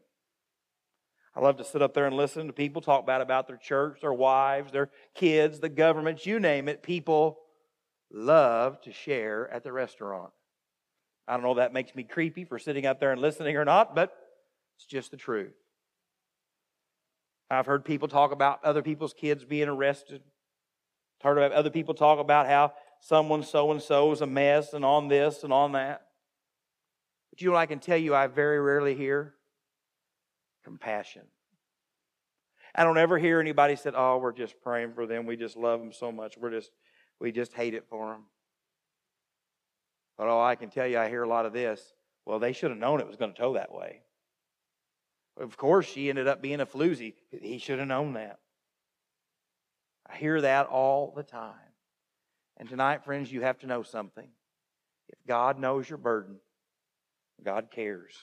I 1.35 1.41
love 1.41 1.57
to 1.57 1.65
sit 1.65 1.83
up 1.83 1.95
there 1.95 2.07
and 2.07 2.17
listen 2.17 2.47
to 2.47 2.53
people 2.53 2.81
talk 2.81 3.03
about 3.03 3.21
about 3.21 3.49
their 3.49 3.57
church, 3.57 3.99
their 4.03 4.13
wives, 4.13 4.71
their 4.71 4.89
kids, 5.17 5.59
the 5.59 5.69
government, 5.69 6.25
you 6.25 6.39
name 6.39 6.69
it. 6.69 6.85
People 6.85 7.41
love 8.13 8.81
to 8.83 8.93
share 8.93 9.53
at 9.53 9.65
the 9.65 9.73
restaurant. 9.73 10.31
I 11.27 11.33
don't 11.33 11.43
know 11.43 11.51
if 11.51 11.57
that 11.57 11.73
makes 11.73 11.93
me 11.97 12.05
creepy 12.05 12.45
for 12.45 12.57
sitting 12.57 12.87
up 12.87 13.01
there 13.01 13.11
and 13.11 13.21
listening 13.21 13.57
or 13.57 13.65
not, 13.65 13.97
but 13.97 14.13
it's 14.77 14.87
just 14.87 15.11
the 15.11 15.17
truth. 15.17 15.55
I've 17.53 17.67
heard 17.67 17.85
people 17.85 18.09
talk 18.09 18.33
about 18.33 18.65
other 18.65 18.83
people's 18.83 19.13
kids 19.13 19.45
being 19.45 19.69
arrested. 19.69 20.23
I've 21.21 21.25
Heard 21.25 21.39
about 21.39 21.53
other 21.53 21.71
people 21.71 21.95
talk 21.95 22.19
about 22.19 22.47
how 22.47 22.73
someone 23.01 23.43
so 23.43 23.71
and 23.71 23.83
so 23.83 24.11
is 24.11 24.23
a 24.23 24.27
mess 24.27 24.73
and 24.73 24.85
on 24.85 25.09
this 25.09 25.45
and 25.45 25.53
on 25.53 25.73
that. 25.73 26.07
But 27.31 27.43
you 27.43 27.51
know 27.51 27.57
I 27.57 27.67
can 27.67 27.79
tell 27.79 27.99
you 27.99 28.15
I 28.15 28.27
very 28.27 28.59
rarely 28.59 28.95
hear? 28.95 29.35
Compassion. 30.65 31.23
I 32.75 32.85
don't 32.85 32.97
ever 32.97 33.19
hear 33.19 33.39
anybody 33.39 33.77
say, 33.77 33.91
"Oh, 33.95 34.17
we're 34.17 34.33
just 34.33 34.61
praying 34.63 34.95
for 34.95 35.07
them. 35.07 35.27
We 35.27 35.37
just 35.37 35.57
love 35.57 35.79
them 35.81 35.93
so 35.93 36.11
much. 36.11 36.39
We're 36.39 36.51
just 36.51 36.71
we 37.21 37.33
just 37.33 37.53
hate 37.53 37.75
it 37.75 37.85
for 37.91 38.13
them." 38.13 38.25
But 40.17 40.29
all 40.29 40.43
I 40.43 40.55
can 40.55 40.71
tell 40.71 40.87
you, 40.87 40.99
I 40.99 41.11
hear 41.11 41.23
a 41.23 41.29
lot 41.29 41.45
of 41.45 41.53
this. 41.53 41.93
Well, 42.25 42.39
they 42.39 42.53
should 42.53 42.71
have 42.71 42.79
known 42.79 43.01
it 43.01 43.07
was 43.07 43.17
going 43.17 43.35
to 43.35 43.39
toe 43.39 43.55
that 43.55 43.73
way. 43.73 44.03
Of 45.37 45.57
course, 45.57 45.87
she 45.87 46.09
ended 46.09 46.29
up 46.29 46.43
being 46.43 46.61
a 46.61 46.67
floozy. 46.67 47.15
He 47.31 47.59
should 47.59 47.79
have 47.79 47.89
known 47.89 48.15
that. 48.15 48.39
I 50.09 50.17
hear 50.17 50.41
that 50.41 50.67
all 50.67 51.13
the 51.15 51.23
time. 51.23 51.55
And 52.59 52.69
tonight, 52.69 53.05
friends, 53.05 53.33
you 53.33 53.43
have 53.43 53.59
to 53.61 53.67
know 53.67 53.83
something. 53.83 54.29
If 55.09 55.19
God 55.27 55.59
knows 55.59 55.89
your 55.89 55.99
burden, 55.99 56.37
God 57.43 57.71
cares. 57.71 58.15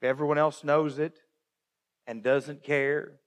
If 0.00 0.08
everyone 0.08 0.38
else 0.38 0.64
knows 0.64 0.98
it 0.98 1.20
and 2.06 2.22
doesn't 2.22 2.64
care 2.64 3.20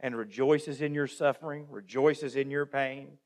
and 0.00 0.16
rejoices 0.16 0.80
in 0.80 0.94
your 0.94 1.06
suffering, 1.06 1.66
rejoices 1.68 2.36
in 2.36 2.50
your 2.50 2.66
pain, 2.66 3.18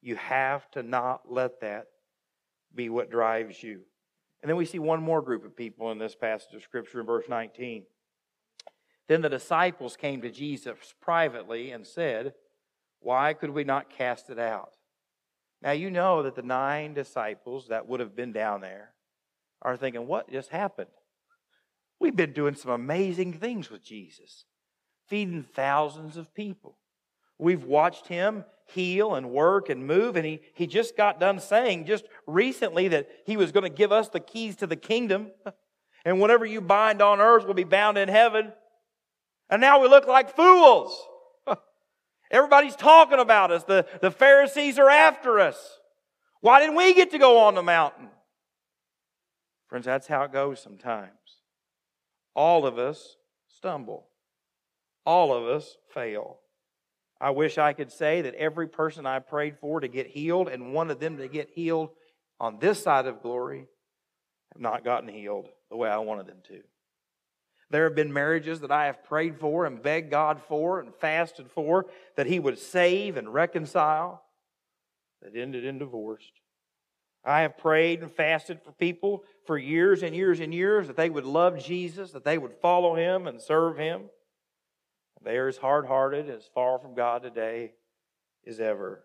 you 0.00 0.16
have 0.16 0.70
to 0.70 0.82
not 0.82 1.30
let 1.30 1.60
that 1.60 1.86
be 2.74 2.88
what 2.88 3.10
drives 3.10 3.62
you. 3.62 3.80
And 4.42 4.48
then 4.48 4.56
we 4.56 4.64
see 4.64 4.78
one 4.78 5.02
more 5.02 5.22
group 5.22 5.44
of 5.44 5.56
people 5.56 5.90
in 5.90 5.98
this 5.98 6.14
passage 6.14 6.54
of 6.54 6.62
Scripture 6.62 7.00
in 7.00 7.06
verse 7.06 7.28
19. 7.28 7.84
Then 9.08 9.22
the 9.22 9.28
disciples 9.28 9.96
came 9.96 10.20
to 10.22 10.30
Jesus 10.30 10.94
privately 11.00 11.70
and 11.70 11.86
said, 11.86 12.34
Why 13.00 13.34
could 13.34 13.50
we 13.50 13.64
not 13.64 13.90
cast 13.90 14.30
it 14.30 14.38
out? 14.38 14.72
Now, 15.62 15.72
you 15.72 15.90
know 15.90 16.22
that 16.22 16.34
the 16.34 16.42
nine 16.42 16.94
disciples 16.94 17.68
that 17.68 17.88
would 17.88 18.00
have 18.00 18.14
been 18.16 18.32
down 18.32 18.60
there 18.60 18.92
are 19.62 19.76
thinking, 19.76 20.06
What 20.06 20.30
just 20.30 20.50
happened? 20.50 20.90
We've 21.98 22.16
been 22.16 22.32
doing 22.32 22.54
some 22.54 22.70
amazing 22.70 23.34
things 23.34 23.70
with 23.70 23.82
Jesus, 23.82 24.44
feeding 25.08 25.42
thousands 25.42 26.16
of 26.16 26.34
people. 26.34 26.76
We've 27.38 27.64
watched 27.64 28.08
him 28.08 28.44
heal 28.66 29.14
and 29.14 29.30
work 29.30 29.68
and 29.68 29.86
move, 29.86 30.16
and 30.16 30.26
he, 30.26 30.40
he 30.54 30.66
just 30.66 30.96
got 30.96 31.20
done 31.20 31.38
saying 31.38 31.86
just 31.86 32.04
recently 32.26 32.88
that 32.88 33.08
he 33.24 33.36
was 33.36 33.52
going 33.52 33.62
to 33.62 33.70
give 33.70 33.92
us 33.92 34.08
the 34.08 34.20
keys 34.20 34.56
to 34.56 34.66
the 34.66 34.76
kingdom. 34.76 35.30
And 36.04 36.20
whatever 36.20 36.46
you 36.46 36.60
bind 36.60 37.02
on 37.02 37.20
earth 37.20 37.48
will 37.48 37.54
be 37.54 37.64
bound 37.64 37.98
in 37.98 38.08
heaven. 38.08 38.52
And 39.48 39.60
now 39.60 39.80
we 39.80 39.88
look 39.88 40.06
like 40.06 40.34
fools. 40.34 41.00
Everybody's 42.30 42.76
talking 42.76 43.20
about 43.20 43.50
us. 43.50 43.64
The, 43.64 43.86
the 44.00 44.10
Pharisees 44.10 44.78
are 44.78 44.90
after 44.90 45.38
us. 45.40 45.78
Why 46.40 46.60
didn't 46.60 46.76
we 46.76 46.94
get 46.94 47.10
to 47.12 47.18
go 47.18 47.38
on 47.38 47.54
the 47.54 47.62
mountain? 47.62 48.08
Friends, 49.68 49.86
that's 49.86 50.06
how 50.06 50.22
it 50.22 50.32
goes 50.32 50.60
sometimes. 50.60 51.10
All 52.34 52.66
of 52.66 52.78
us 52.78 53.16
stumble, 53.48 54.08
all 55.04 55.34
of 55.34 55.44
us 55.44 55.76
fail. 55.92 56.38
I 57.20 57.30
wish 57.30 57.56
I 57.56 57.72
could 57.72 57.90
say 57.90 58.22
that 58.22 58.34
every 58.34 58.68
person 58.68 59.06
I 59.06 59.20
prayed 59.20 59.56
for 59.58 59.80
to 59.80 59.88
get 59.88 60.06
healed 60.06 60.48
and 60.48 60.74
wanted 60.74 61.00
them 61.00 61.16
to 61.16 61.28
get 61.28 61.48
healed 61.54 61.90
on 62.38 62.58
this 62.58 62.82
side 62.82 63.06
of 63.06 63.22
glory 63.22 63.66
have 64.52 64.60
not 64.60 64.84
gotten 64.84 65.08
healed 65.08 65.48
the 65.70 65.76
way 65.76 65.88
I 65.88 65.98
wanted 65.98 66.26
them 66.26 66.42
to. 66.48 66.60
There 67.70 67.84
have 67.84 67.96
been 67.96 68.12
marriages 68.12 68.60
that 68.60 68.70
I 68.70 68.86
have 68.86 69.04
prayed 69.04 69.38
for 69.38 69.66
and 69.66 69.82
begged 69.82 70.10
God 70.10 70.40
for 70.40 70.80
and 70.80 70.94
fasted 70.94 71.50
for 71.50 71.86
that 72.16 72.26
He 72.26 72.38
would 72.38 72.58
save 72.58 73.16
and 73.16 73.32
reconcile 73.32 74.22
that 75.22 75.36
ended 75.36 75.64
in 75.64 75.78
divorce. 75.78 76.30
I 77.24 77.40
have 77.40 77.58
prayed 77.58 78.02
and 78.02 78.12
fasted 78.12 78.60
for 78.62 78.70
people 78.70 79.24
for 79.46 79.58
years 79.58 80.04
and 80.04 80.14
years 80.14 80.38
and 80.38 80.54
years 80.54 80.86
that 80.86 80.96
they 80.96 81.10
would 81.10 81.24
love 81.24 81.58
Jesus, 81.62 82.12
that 82.12 82.24
they 82.24 82.38
would 82.38 82.54
follow 82.62 82.94
Him 82.94 83.26
and 83.26 83.42
serve 83.42 83.76
Him. 83.76 84.02
They 85.24 85.36
are 85.38 85.48
as 85.48 85.56
hard 85.56 85.86
hearted, 85.86 86.30
as 86.30 86.48
far 86.54 86.78
from 86.78 86.94
God 86.94 87.22
today 87.22 87.72
as 88.46 88.60
ever. 88.60 89.02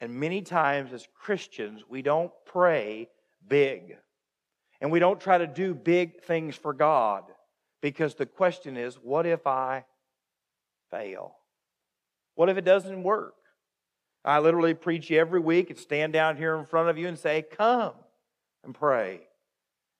And 0.00 0.14
many 0.14 0.40
times 0.40 0.92
as 0.92 1.08
Christians, 1.20 1.82
we 1.88 2.00
don't 2.00 2.30
pray 2.46 3.08
big. 3.46 3.96
And 4.80 4.92
we 4.92 5.00
don't 5.00 5.20
try 5.20 5.36
to 5.38 5.48
do 5.48 5.74
big 5.74 6.22
things 6.22 6.54
for 6.54 6.72
God. 6.72 7.24
Because 7.80 8.14
the 8.14 8.26
question 8.26 8.76
is, 8.76 8.96
what 8.96 9.26
if 9.26 9.46
I 9.46 9.84
fail? 10.90 11.36
What 12.34 12.48
if 12.48 12.56
it 12.56 12.64
doesn't 12.64 13.02
work? 13.02 13.34
I 14.24 14.38
literally 14.38 14.74
preach 14.74 15.10
every 15.10 15.40
week 15.40 15.70
and 15.70 15.78
stand 15.78 16.12
down 16.12 16.36
here 16.36 16.56
in 16.56 16.66
front 16.66 16.90
of 16.90 16.98
you 16.98 17.08
and 17.08 17.18
say, 17.18 17.42
Come 17.42 17.94
and 18.64 18.74
pray. 18.74 19.20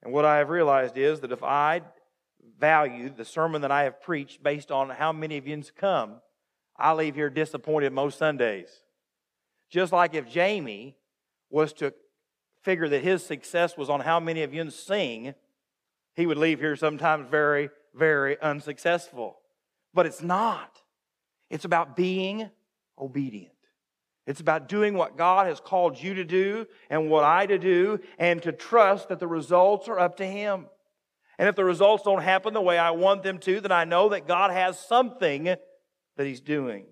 And 0.02 0.12
what 0.12 0.24
I 0.24 0.38
have 0.38 0.50
realized 0.50 0.96
is 0.98 1.20
that 1.20 1.32
if 1.32 1.42
I 1.42 1.82
value 2.58 3.10
the 3.10 3.24
sermon 3.24 3.62
that 3.62 3.70
I 3.70 3.84
have 3.84 4.02
preached 4.02 4.42
based 4.42 4.70
on 4.70 4.90
how 4.90 5.12
many 5.12 5.36
of 5.36 5.46
you 5.46 5.62
come, 5.76 6.20
I 6.76 6.92
leave 6.92 7.14
here 7.14 7.30
disappointed 7.30 7.92
most 7.92 8.18
Sundays. 8.18 8.68
Just 9.70 9.92
like 9.92 10.14
if 10.14 10.28
Jamie 10.28 10.96
was 11.50 11.72
to 11.74 11.92
figure 12.62 12.88
that 12.88 13.02
his 13.02 13.24
success 13.24 13.76
was 13.76 13.88
on 13.88 14.00
how 14.00 14.20
many 14.20 14.42
of 14.42 14.52
you 14.52 14.68
sing, 14.70 15.34
he 16.20 16.26
would 16.26 16.38
leave 16.38 16.60
here 16.60 16.76
sometimes 16.76 17.26
very, 17.30 17.70
very 17.94 18.40
unsuccessful. 18.40 19.38
But 19.94 20.06
it's 20.06 20.22
not. 20.22 20.78
It's 21.48 21.64
about 21.64 21.96
being 21.96 22.50
obedient. 22.98 23.54
It's 24.26 24.40
about 24.40 24.68
doing 24.68 24.94
what 24.94 25.16
God 25.16 25.46
has 25.46 25.60
called 25.60 26.00
you 26.00 26.14
to 26.14 26.24
do 26.24 26.66
and 26.88 27.10
what 27.10 27.24
I 27.24 27.46
to 27.46 27.58
do 27.58 27.98
and 28.18 28.40
to 28.42 28.52
trust 28.52 29.08
that 29.08 29.18
the 29.18 29.26
results 29.26 29.88
are 29.88 29.98
up 29.98 30.18
to 30.18 30.26
Him. 30.26 30.66
And 31.38 31.48
if 31.48 31.56
the 31.56 31.64
results 31.64 32.04
don't 32.04 32.22
happen 32.22 32.54
the 32.54 32.60
way 32.60 32.78
I 32.78 32.90
want 32.90 33.22
them 33.22 33.38
to, 33.38 33.60
then 33.60 33.72
I 33.72 33.84
know 33.84 34.10
that 34.10 34.28
God 34.28 34.52
has 34.52 34.78
something 34.78 35.44
that 35.44 36.26
He's 36.26 36.40
doing. 36.40 36.84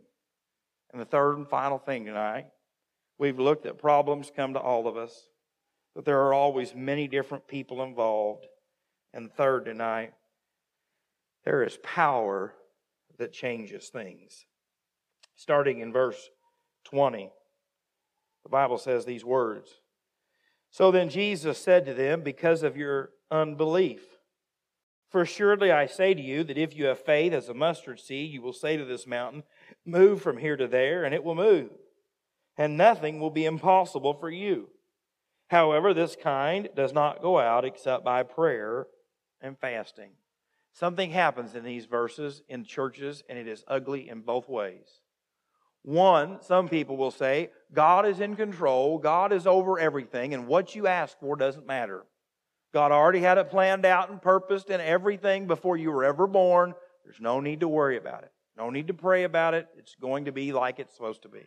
And 0.90 1.00
the 1.00 1.04
third 1.04 1.36
and 1.36 1.46
final 1.46 1.78
thing 1.78 2.06
tonight, 2.06 2.46
we've 3.18 3.38
looked 3.38 3.66
at 3.66 3.78
problems 3.78 4.32
come 4.34 4.54
to 4.54 4.60
all 4.60 4.88
of 4.88 4.96
us, 4.96 5.28
but 5.94 6.04
there 6.04 6.22
are 6.22 6.32
always 6.32 6.74
many 6.74 7.06
different 7.06 7.46
people 7.46 7.82
involved. 7.82 8.46
And 9.12 9.32
third 9.32 9.64
tonight, 9.64 10.12
there 11.44 11.62
is 11.62 11.78
power 11.82 12.54
that 13.18 13.32
changes 13.32 13.88
things. 13.88 14.44
Starting 15.34 15.80
in 15.80 15.92
verse 15.92 16.28
20, 16.84 17.30
the 18.42 18.48
Bible 18.48 18.78
says 18.78 19.04
these 19.04 19.24
words 19.24 19.70
So 20.70 20.90
then 20.90 21.08
Jesus 21.08 21.58
said 21.58 21.86
to 21.86 21.94
them, 21.94 22.22
Because 22.22 22.62
of 22.62 22.76
your 22.76 23.10
unbelief, 23.30 24.02
for 25.10 25.24
surely 25.24 25.72
I 25.72 25.86
say 25.86 26.12
to 26.12 26.20
you 26.20 26.44
that 26.44 26.58
if 26.58 26.76
you 26.76 26.86
have 26.86 27.04
faith 27.04 27.32
as 27.32 27.48
a 27.48 27.54
mustard 27.54 28.00
seed, 28.00 28.30
you 28.30 28.42
will 28.42 28.52
say 28.52 28.76
to 28.76 28.84
this 28.84 29.06
mountain, 29.06 29.42
Move 29.86 30.20
from 30.20 30.38
here 30.38 30.56
to 30.56 30.66
there, 30.66 31.04
and 31.04 31.14
it 31.14 31.24
will 31.24 31.34
move. 31.34 31.70
And 32.56 32.76
nothing 32.76 33.20
will 33.20 33.30
be 33.30 33.46
impossible 33.46 34.14
for 34.14 34.28
you. 34.28 34.68
However, 35.48 35.94
this 35.94 36.14
kind 36.14 36.68
does 36.76 36.92
not 36.92 37.22
go 37.22 37.38
out 37.38 37.64
except 37.64 38.04
by 38.04 38.22
prayer 38.22 38.86
and 39.40 39.58
fasting. 39.58 40.10
Something 40.72 41.10
happens 41.10 41.54
in 41.54 41.64
these 41.64 41.86
verses 41.86 42.42
in 42.48 42.64
churches, 42.64 43.22
and 43.28 43.38
it 43.38 43.48
is 43.48 43.64
ugly 43.66 44.08
in 44.08 44.20
both 44.20 44.48
ways. 44.48 45.00
One, 45.82 46.42
some 46.42 46.68
people 46.68 46.96
will 46.96 47.10
say, 47.10 47.50
God 47.72 48.06
is 48.06 48.20
in 48.20 48.36
control, 48.36 48.98
God 48.98 49.32
is 49.32 49.46
over 49.46 49.78
everything, 49.78 50.34
and 50.34 50.46
what 50.46 50.74
you 50.74 50.86
ask 50.86 51.18
for 51.18 51.36
doesn't 51.36 51.66
matter. 51.66 52.04
God 52.74 52.92
already 52.92 53.20
had 53.20 53.38
it 53.38 53.50
planned 53.50 53.86
out 53.86 54.10
and 54.10 54.20
purposed 54.20 54.70
and 54.70 54.82
everything 54.82 55.46
before 55.46 55.76
you 55.76 55.90
were 55.90 56.04
ever 56.04 56.26
born. 56.26 56.74
There's 57.04 57.20
no 57.20 57.40
need 57.40 57.60
to 57.60 57.68
worry 57.68 57.96
about 57.96 58.24
it. 58.24 58.32
No 58.56 58.70
need 58.70 58.88
to 58.88 58.94
pray 58.94 59.24
about 59.24 59.54
it. 59.54 59.68
It's 59.78 59.94
going 59.94 60.26
to 60.26 60.32
be 60.32 60.52
like 60.52 60.78
it's 60.78 60.94
supposed 60.94 61.22
to 61.22 61.28
be. 61.28 61.46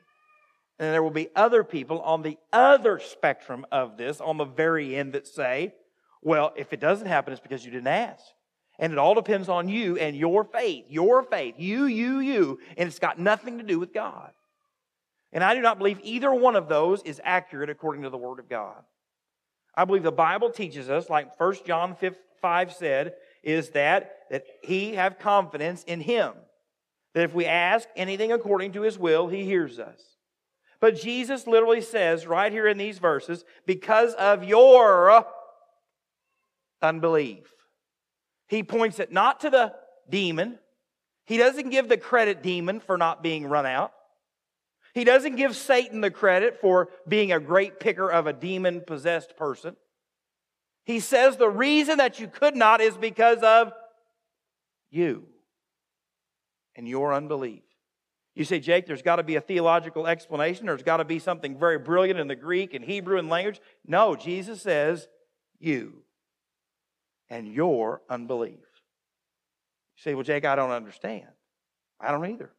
And 0.80 0.94
there 0.94 1.04
will 1.04 1.12
be 1.12 1.30
other 1.36 1.64
people 1.64 2.02
on 2.02 2.24
the 2.24 2.38
other 2.52 2.98
spectrum 2.98 3.66
of 3.72 3.98
this, 3.98 4.20
on 4.20 4.38
the 4.38 4.46
very 4.46 4.96
end, 4.96 5.14
that 5.14 5.28
say, 5.28 5.76
well, 6.22 6.54
if 6.56 6.74
it 6.74 6.80
doesn't 6.80 7.08
happen, 7.08 7.34
it's 7.34 7.42
because 7.42 7.66
you 7.66 7.72
didn't 7.72 7.88
ask. 7.88 8.24
And 8.80 8.94
it 8.94 9.00
all 9.00 9.14
depends 9.14 9.50
on 9.50 9.70
you 9.70 9.98
and 9.98 10.16
your 10.16 10.44
faith, 10.44 10.86
your 10.90 11.24
faith, 11.24 11.56
you, 11.58 11.86
you, 11.86 12.20
you, 12.20 12.60
and 12.78 12.88
it's 12.88 13.00
got 13.00 13.20
nothing 13.20 13.58
to 13.58 13.64
do 13.64 13.80
with 13.80 13.94
God. 13.94 14.32
And 15.32 15.44
I 15.44 15.54
do 15.54 15.62
not 15.62 15.78
believe 15.78 16.00
either 16.04 16.34
one 16.34 16.56
of 16.56 16.68
those 16.68 17.02
is 17.04 17.22
accurate 17.24 17.70
according 17.70 18.04
to 18.04 18.10
the 18.10 18.18
Word 18.18 18.40
of 18.40 18.50
God. 18.50 18.84
I 19.76 19.86
believe 19.86 20.04
the 20.04 20.12
Bible 20.12 20.50
teaches 20.50 20.90
us, 20.90 21.10
like 21.10 21.40
1 21.40 21.56
John 21.66 21.96
5 22.42 22.74
said, 22.74 23.14
is 23.44 23.70
that, 23.70 24.18
that 24.30 24.46
he 24.62 24.96
have 24.96 25.20
confidence 25.20 25.84
in 25.84 26.02
him. 26.02 26.34
That 27.14 27.24
if 27.24 27.34
we 27.34 27.46
ask 27.46 27.88
anything 27.96 28.32
according 28.32 28.74
to 28.74 28.82
his 28.82 28.98
will, 28.98 29.28
he 29.28 29.46
hears 29.46 29.80
us. 29.80 30.02
But 30.80 31.00
Jesus 31.00 31.48
literally 31.48 31.82
says 31.82 32.26
right 32.26 32.52
here 32.52 32.68
in 32.68 32.78
these 32.78 32.98
verses, 32.98 33.46
because 33.66 34.14
of 34.16 34.44
your 34.44 35.26
unbelief. 36.82 37.54
He 38.48 38.64
points 38.64 39.00
it 39.00 39.12
not 39.12 39.42
to 39.42 39.50
the 39.50 39.74
demon. 40.10 40.60
He 41.26 41.38
doesn't 41.38 41.70
give 41.70 41.88
the 41.88 41.98
credit 41.98 42.44
demon 42.44 42.80
for 42.80 42.98
not 42.98 43.24
being 43.24 43.46
run 43.46 43.66
out. 43.66 43.94
He 44.94 45.04
doesn't 45.06 45.38
give 45.38 45.56
Satan 45.56 46.02
the 46.02 46.12
credit 46.12 46.60
for 46.60 46.90
being 47.08 47.32
a 47.32 47.40
great 47.40 47.80
picker 47.80 48.10
of 48.12 48.28
a 48.28 48.34
demon 48.34 48.82
possessed 48.86 49.38
person. 49.38 49.78
He 50.86 51.00
says 51.00 51.38
the 51.38 51.50
reason 51.50 51.98
that 52.00 52.20
you 52.20 52.28
could 52.28 52.56
not 52.56 52.82
is 52.82 52.98
because 52.98 53.40
of 53.40 53.72
you 54.90 55.28
and 56.76 56.88
your 56.88 57.14
unbelief. 57.14 57.64
You 58.36 58.44
say, 58.46 58.60
Jake, 58.60 58.86
there's 58.86 59.02
got 59.02 59.18
to 59.18 59.24
be 59.24 59.36
a 59.36 59.42
theological 59.42 60.08
explanation. 60.08 60.66
There's 60.66 60.84
got 60.84 60.98
to 60.98 61.06
be 61.06 61.20
something 61.20 61.58
very 61.58 61.78
brilliant 61.78 62.20
in 62.20 62.28
the 62.28 62.36
Greek 62.36 62.74
and 62.74 62.84
Hebrew 62.84 63.18
and 63.18 63.30
language. 63.30 63.60
No, 63.86 64.16
Jesus 64.16 64.62
says, 64.62 65.08
you 65.60 66.04
and 67.32 67.48
your 67.48 68.02
unbelief. 68.10 68.60
You 68.60 70.04
say, 70.04 70.14
well, 70.14 70.24
Jake, 70.24 70.46
I 70.46 70.56
don't 70.56 70.70
understand. 70.70 71.30
I 72.00 72.12
don't 72.12 72.30
either. 72.30 72.52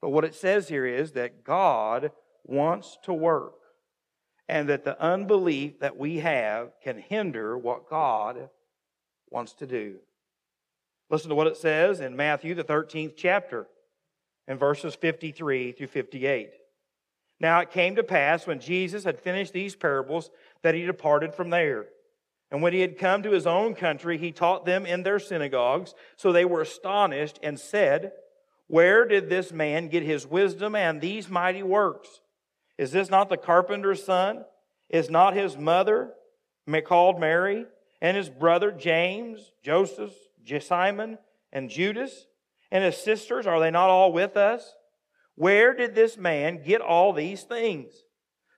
But 0.00 0.10
what 0.10 0.24
it 0.24 0.34
says 0.34 0.68
here 0.68 0.86
is 0.86 1.12
that 1.12 1.44
God 1.44 2.12
wants 2.44 2.96
to 3.02 3.12
work 3.12 3.54
and 4.48 4.68
that 4.68 4.84
the 4.84 5.00
unbelief 5.02 5.80
that 5.80 5.96
we 5.96 6.18
have 6.18 6.70
can 6.82 6.98
hinder 6.98 7.58
what 7.58 7.90
God 7.90 8.50
wants 9.30 9.54
to 9.54 9.66
do. 9.66 9.96
Listen 11.10 11.30
to 11.30 11.34
what 11.34 11.46
it 11.46 11.56
says 11.56 12.00
in 12.00 12.16
Matthew, 12.16 12.54
the 12.54 12.64
13th 12.64 13.14
chapter, 13.16 13.66
in 14.46 14.58
verses 14.58 14.94
53 14.94 15.72
through 15.72 15.86
58. 15.86 16.50
Now 17.40 17.60
it 17.60 17.72
came 17.72 17.96
to 17.96 18.04
pass 18.04 18.46
when 18.46 18.60
Jesus 18.60 19.04
had 19.04 19.18
finished 19.18 19.52
these 19.52 19.74
parables 19.74 20.30
that 20.62 20.74
he 20.74 20.86
departed 20.86 21.34
from 21.34 21.50
there. 21.50 21.86
And 22.50 22.62
when 22.62 22.72
he 22.72 22.80
had 22.80 22.98
come 22.98 23.22
to 23.22 23.32
his 23.32 23.46
own 23.46 23.74
country, 23.74 24.18
he 24.18 24.30
taught 24.30 24.64
them 24.64 24.86
in 24.86 25.02
their 25.02 25.18
synagogues. 25.18 25.94
So 26.16 26.32
they 26.32 26.44
were 26.44 26.60
astonished 26.60 27.38
and 27.42 27.58
said, 27.58 28.12
Where 28.68 29.06
did 29.06 29.28
this 29.28 29.52
man 29.52 29.88
get 29.88 30.02
his 30.02 30.26
wisdom 30.26 30.74
and 30.74 31.00
these 31.00 31.28
mighty 31.28 31.62
works? 31.62 32.20
Is 32.78 32.92
this 32.92 33.10
not 33.10 33.28
the 33.28 33.36
carpenter's 33.36 34.04
son? 34.04 34.44
Is 34.88 35.10
not 35.10 35.34
his 35.34 35.56
mother 35.56 36.12
called 36.84 37.20
Mary, 37.20 37.66
and 38.00 38.16
his 38.16 38.28
brother 38.28 38.70
James, 38.70 39.52
Joseph, 39.62 40.12
Simon, 40.60 41.18
and 41.52 41.70
Judas? 41.70 42.26
And 42.70 42.84
his 42.84 42.96
sisters, 42.96 43.46
are 43.46 43.60
they 43.60 43.70
not 43.70 43.90
all 43.90 44.12
with 44.12 44.36
us? 44.36 44.74
Where 45.36 45.74
did 45.74 45.94
this 45.94 46.16
man 46.16 46.62
get 46.64 46.80
all 46.80 47.12
these 47.12 47.42
things? 47.42 47.92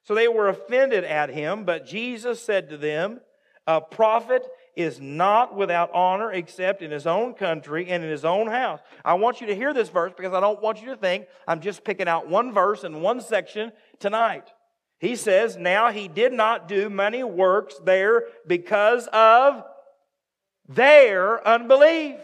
So 0.05 0.14
they 0.14 0.29
were 0.29 0.49
offended 0.49 1.05
at 1.05 1.31
him, 1.31 1.64
but 1.64 1.87
Jesus 1.87 2.42
said 2.42 2.68
to 2.70 2.77
them, 2.77 3.20
A 3.66 3.81
prophet 3.81 4.46
is 4.76 5.00
not 5.00 5.57
without 5.57 5.90
honor 5.92 6.31
except 6.31 6.83
in 6.83 6.90
his 6.90 7.07
own 7.07 7.35
country 7.35 7.88
and 7.88 8.05
in 8.05 8.11
his 8.11 8.24
own 8.24 8.46
house. 8.46 8.81
I 9.05 9.14
want 9.14 9.40
you 9.40 9.46
to 9.48 9.55
hear 9.57 9.72
this 9.72 9.88
verse 9.88 10.12
because 10.16 10.35
I 10.35 10.40
don't 10.40 10.62
want 10.62 10.81
you 10.81 10.88
to 10.88 10.96
think 10.96 11.26
I'm 11.48 11.61
just 11.61 11.83
picking 11.83 12.07
out 12.07 12.29
one 12.29 12.52
verse 12.52 12.85
in 12.85 13.00
one 13.00 13.20
section 13.20 13.72
tonight. 13.98 14.52
He 14.98 15.16
says, 15.16 15.57
Now 15.57 15.90
he 15.90 16.09
did 16.09 16.33
not 16.33 16.68
do 16.68 16.90
many 16.90 17.24
works 17.24 17.74
there 17.85 18.24
because 18.46 19.09
of 19.12 19.64
their 20.68 21.46
unbelief. 21.46 22.18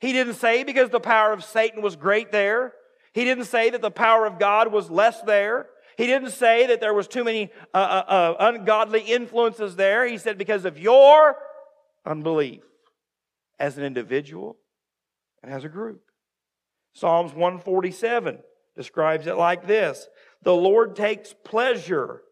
He 0.00 0.12
didn't 0.12 0.34
say 0.34 0.64
because 0.64 0.90
the 0.90 1.00
power 1.00 1.32
of 1.32 1.44
Satan 1.44 1.82
was 1.82 1.96
great 1.96 2.32
there. 2.32 2.74
He 3.12 3.24
didn't 3.24 3.44
say 3.44 3.70
that 3.70 3.80
the 3.80 3.90
power 3.90 4.26
of 4.26 4.38
God 4.38 4.70
was 4.70 4.90
less 4.90 5.22
there. 5.22 5.68
He 5.96 6.06
didn't 6.06 6.30
say 6.30 6.66
that 6.66 6.80
there 6.80 6.92
was 6.92 7.08
too 7.08 7.24
many 7.24 7.50
uh, 7.72 7.76
uh, 7.76 8.10
uh, 8.10 8.36
ungodly 8.40 9.00
influences 9.00 9.76
there. 9.76 10.06
He 10.06 10.18
said 10.18 10.36
because 10.36 10.64
of 10.64 10.78
your 10.78 11.36
unbelief 12.04 12.62
as 13.58 13.78
an 13.78 13.84
individual 13.84 14.58
and 15.42 15.52
as 15.52 15.64
a 15.64 15.68
group. 15.68 16.02
Psalms 16.92 17.32
147 17.32 18.38
describes 18.74 19.26
it 19.26 19.36
like 19.36 19.66
this 19.66 20.08
The 20.42 20.54
Lord 20.54 20.96
takes 20.96 21.34
pleasure 21.44 22.22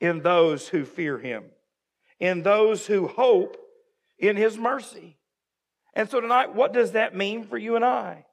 in 0.00 0.22
those 0.22 0.68
who 0.68 0.84
fear 0.84 1.18
him, 1.18 1.44
in 2.20 2.42
those 2.42 2.86
who 2.86 3.08
hope 3.08 3.56
in 4.18 4.36
his 4.36 4.56
mercy. 4.56 5.16
And 5.94 6.08
so 6.08 6.20
tonight, 6.20 6.54
what 6.54 6.72
does 6.72 6.92
that 6.92 7.16
mean 7.16 7.44
for 7.44 7.58
you 7.58 7.74
and 7.74 7.84
I? 7.84 8.26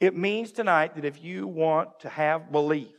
It 0.00 0.16
means 0.16 0.52
tonight 0.52 0.94
that 0.94 1.04
if 1.04 1.22
you 1.22 1.46
want 1.46 2.00
to 2.00 2.08
have 2.08 2.52
belief, 2.52 2.95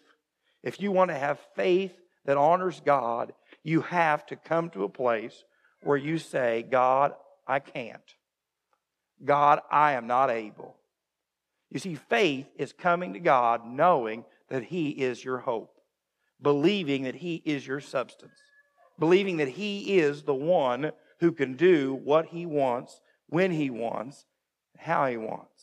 if 0.68 0.82
you 0.82 0.92
want 0.92 1.10
to 1.12 1.18
have 1.18 1.40
faith 1.56 1.94
that 2.26 2.36
honors 2.36 2.82
God, 2.86 3.32
you 3.64 3.80
have 3.82 4.26
to 4.26 4.36
come 4.36 4.70
to 4.72 4.84
a 4.84 4.90
place 4.90 5.46
where 5.82 5.96
you 5.96 6.18
say, 6.18 6.66
God, 6.70 7.14
I 7.48 7.60
can't. 7.60 8.02
God, 9.24 9.62
I 9.72 9.94
am 9.94 10.08
not 10.08 10.30
able. 10.30 10.76
You 11.72 11.80
see, 11.80 11.96
faith 11.96 12.48
is 12.58 12.74
coming 12.74 13.14
to 13.14 13.20
God 13.20 13.66
knowing 13.66 14.26
that 14.50 14.66
He 14.66 14.90
is 14.90 15.24
your 15.24 15.38
hope, 15.38 15.74
believing 16.42 17.04
that 17.04 17.16
He 17.16 17.42
is 17.46 17.66
your 17.66 17.80
substance, 17.80 18.40
believing 19.00 19.38
that 19.38 19.48
He 19.48 19.98
is 20.00 20.24
the 20.24 20.34
one 20.34 20.92
who 21.22 21.32
can 21.32 21.56
do 21.56 21.94
what 22.04 22.26
He 22.26 22.46
wants, 22.46 23.00
when 23.28 23.52
He 23.52 23.70
wants, 23.70 24.26
how 24.78 25.08
He 25.08 25.16
wants. 25.16 25.57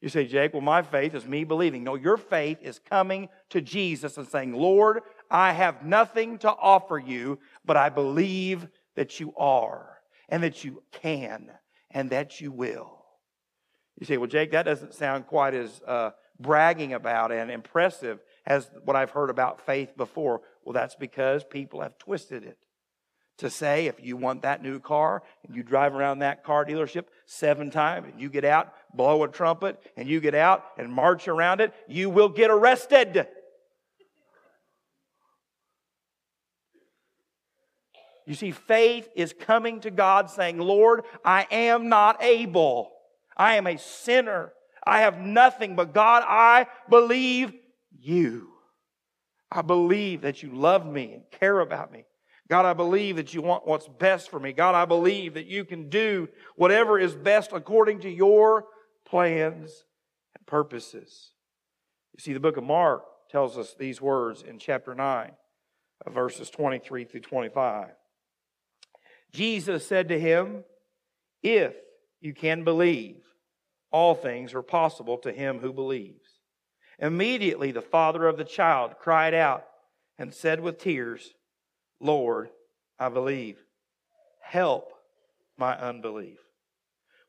You 0.00 0.08
say, 0.08 0.26
Jake, 0.26 0.54
well, 0.54 0.62
my 0.62 0.82
faith 0.82 1.14
is 1.14 1.26
me 1.26 1.44
believing. 1.44 1.84
No, 1.84 1.94
your 1.94 2.16
faith 2.16 2.58
is 2.62 2.78
coming 2.78 3.28
to 3.50 3.60
Jesus 3.60 4.16
and 4.16 4.26
saying, 4.26 4.54
Lord, 4.54 5.00
I 5.30 5.52
have 5.52 5.84
nothing 5.84 6.38
to 6.38 6.50
offer 6.50 6.98
you, 6.98 7.38
but 7.64 7.76
I 7.76 7.90
believe 7.90 8.66
that 8.96 9.20
you 9.20 9.34
are 9.36 9.98
and 10.28 10.42
that 10.42 10.64
you 10.64 10.82
can 10.90 11.50
and 11.90 12.10
that 12.10 12.40
you 12.40 12.50
will. 12.50 13.04
You 13.98 14.06
say, 14.06 14.16
well, 14.16 14.26
Jake, 14.26 14.52
that 14.52 14.62
doesn't 14.62 14.94
sound 14.94 15.26
quite 15.26 15.52
as 15.52 15.82
uh, 15.86 16.10
bragging 16.38 16.94
about 16.94 17.30
and 17.30 17.50
impressive 17.50 18.20
as 18.46 18.70
what 18.84 18.96
I've 18.96 19.10
heard 19.10 19.28
about 19.28 19.60
faith 19.60 19.94
before. 19.96 20.40
Well, 20.64 20.72
that's 20.72 20.94
because 20.94 21.44
people 21.44 21.82
have 21.82 21.98
twisted 21.98 22.42
it 22.44 22.56
to 23.40 23.50
say 23.50 23.86
if 23.86 24.02
you 24.02 24.16
want 24.16 24.42
that 24.42 24.62
new 24.62 24.78
car 24.78 25.22
and 25.46 25.56
you 25.56 25.62
drive 25.62 25.94
around 25.94 26.18
that 26.18 26.44
car 26.44 26.64
dealership 26.64 27.04
seven 27.26 27.70
times 27.70 28.06
and 28.10 28.20
you 28.20 28.28
get 28.28 28.44
out, 28.44 28.72
blow 28.94 29.22
a 29.22 29.28
trumpet, 29.28 29.80
and 29.96 30.08
you 30.08 30.20
get 30.20 30.34
out 30.34 30.64
and 30.78 30.92
march 30.92 31.28
around 31.28 31.60
it, 31.60 31.72
you 31.88 32.10
will 32.10 32.28
get 32.28 32.50
arrested. 32.50 33.26
You 38.26 38.34
see, 38.34 38.52
faith 38.52 39.08
is 39.16 39.32
coming 39.32 39.80
to 39.80 39.90
God 39.90 40.30
saying, 40.30 40.58
Lord, 40.58 41.02
I 41.24 41.46
am 41.50 41.88
not 41.88 42.22
able. 42.22 42.92
I 43.36 43.56
am 43.56 43.66
a 43.66 43.76
sinner. 43.76 44.52
I 44.86 45.00
have 45.00 45.18
nothing, 45.18 45.74
but 45.74 45.92
God, 45.92 46.22
I 46.26 46.66
believe 46.88 47.52
you. 47.98 48.48
I 49.50 49.62
believe 49.62 50.20
that 50.22 50.42
you 50.42 50.54
love 50.54 50.86
me 50.86 51.12
and 51.12 51.22
care 51.32 51.58
about 51.58 51.90
me. 51.90 52.04
God, 52.48 52.66
I 52.66 52.72
believe 52.72 53.16
that 53.16 53.34
you 53.34 53.42
want 53.42 53.66
what's 53.66 53.88
best 53.88 54.30
for 54.30 54.38
me. 54.38 54.52
God, 54.52 54.74
I 54.74 54.84
believe 54.84 55.34
that 55.34 55.46
you 55.46 55.64
can 55.64 55.88
do 55.88 56.28
whatever 56.56 56.98
is 56.98 57.14
best 57.14 57.50
according 57.52 58.00
to 58.00 58.10
your 58.10 58.66
plans 59.10 59.84
and 60.36 60.46
purposes. 60.46 61.32
You 62.14 62.20
see, 62.20 62.32
the 62.32 62.40
book 62.40 62.56
of 62.56 62.64
Mark 62.64 63.02
tells 63.30 63.58
us 63.58 63.74
these 63.78 64.00
words 64.00 64.42
in 64.42 64.58
chapter 64.58 64.94
9, 64.94 65.32
uh, 66.06 66.10
verses 66.10 66.48
23 66.48 67.04
through 67.04 67.20
25. 67.20 67.88
Jesus 69.32 69.86
said 69.86 70.08
to 70.08 70.18
him, 70.18 70.64
If 71.42 71.74
you 72.20 72.34
can 72.34 72.64
believe, 72.64 73.16
all 73.90 74.14
things 74.14 74.54
are 74.54 74.62
possible 74.62 75.18
to 75.18 75.32
him 75.32 75.58
who 75.58 75.72
believes. 75.72 76.28
Immediately 76.98 77.72
the 77.72 77.82
father 77.82 78.26
of 78.26 78.36
the 78.36 78.44
child 78.44 78.94
cried 79.00 79.34
out 79.34 79.64
and 80.18 80.32
said 80.32 80.60
with 80.60 80.78
tears, 80.78 81.34
Lord, 82.00 82.50
I 82.98 83.08
believe. 83.08 83.58
Help 84.42 84.92
my 85.56 85.76
unbelief. 85.76 86.38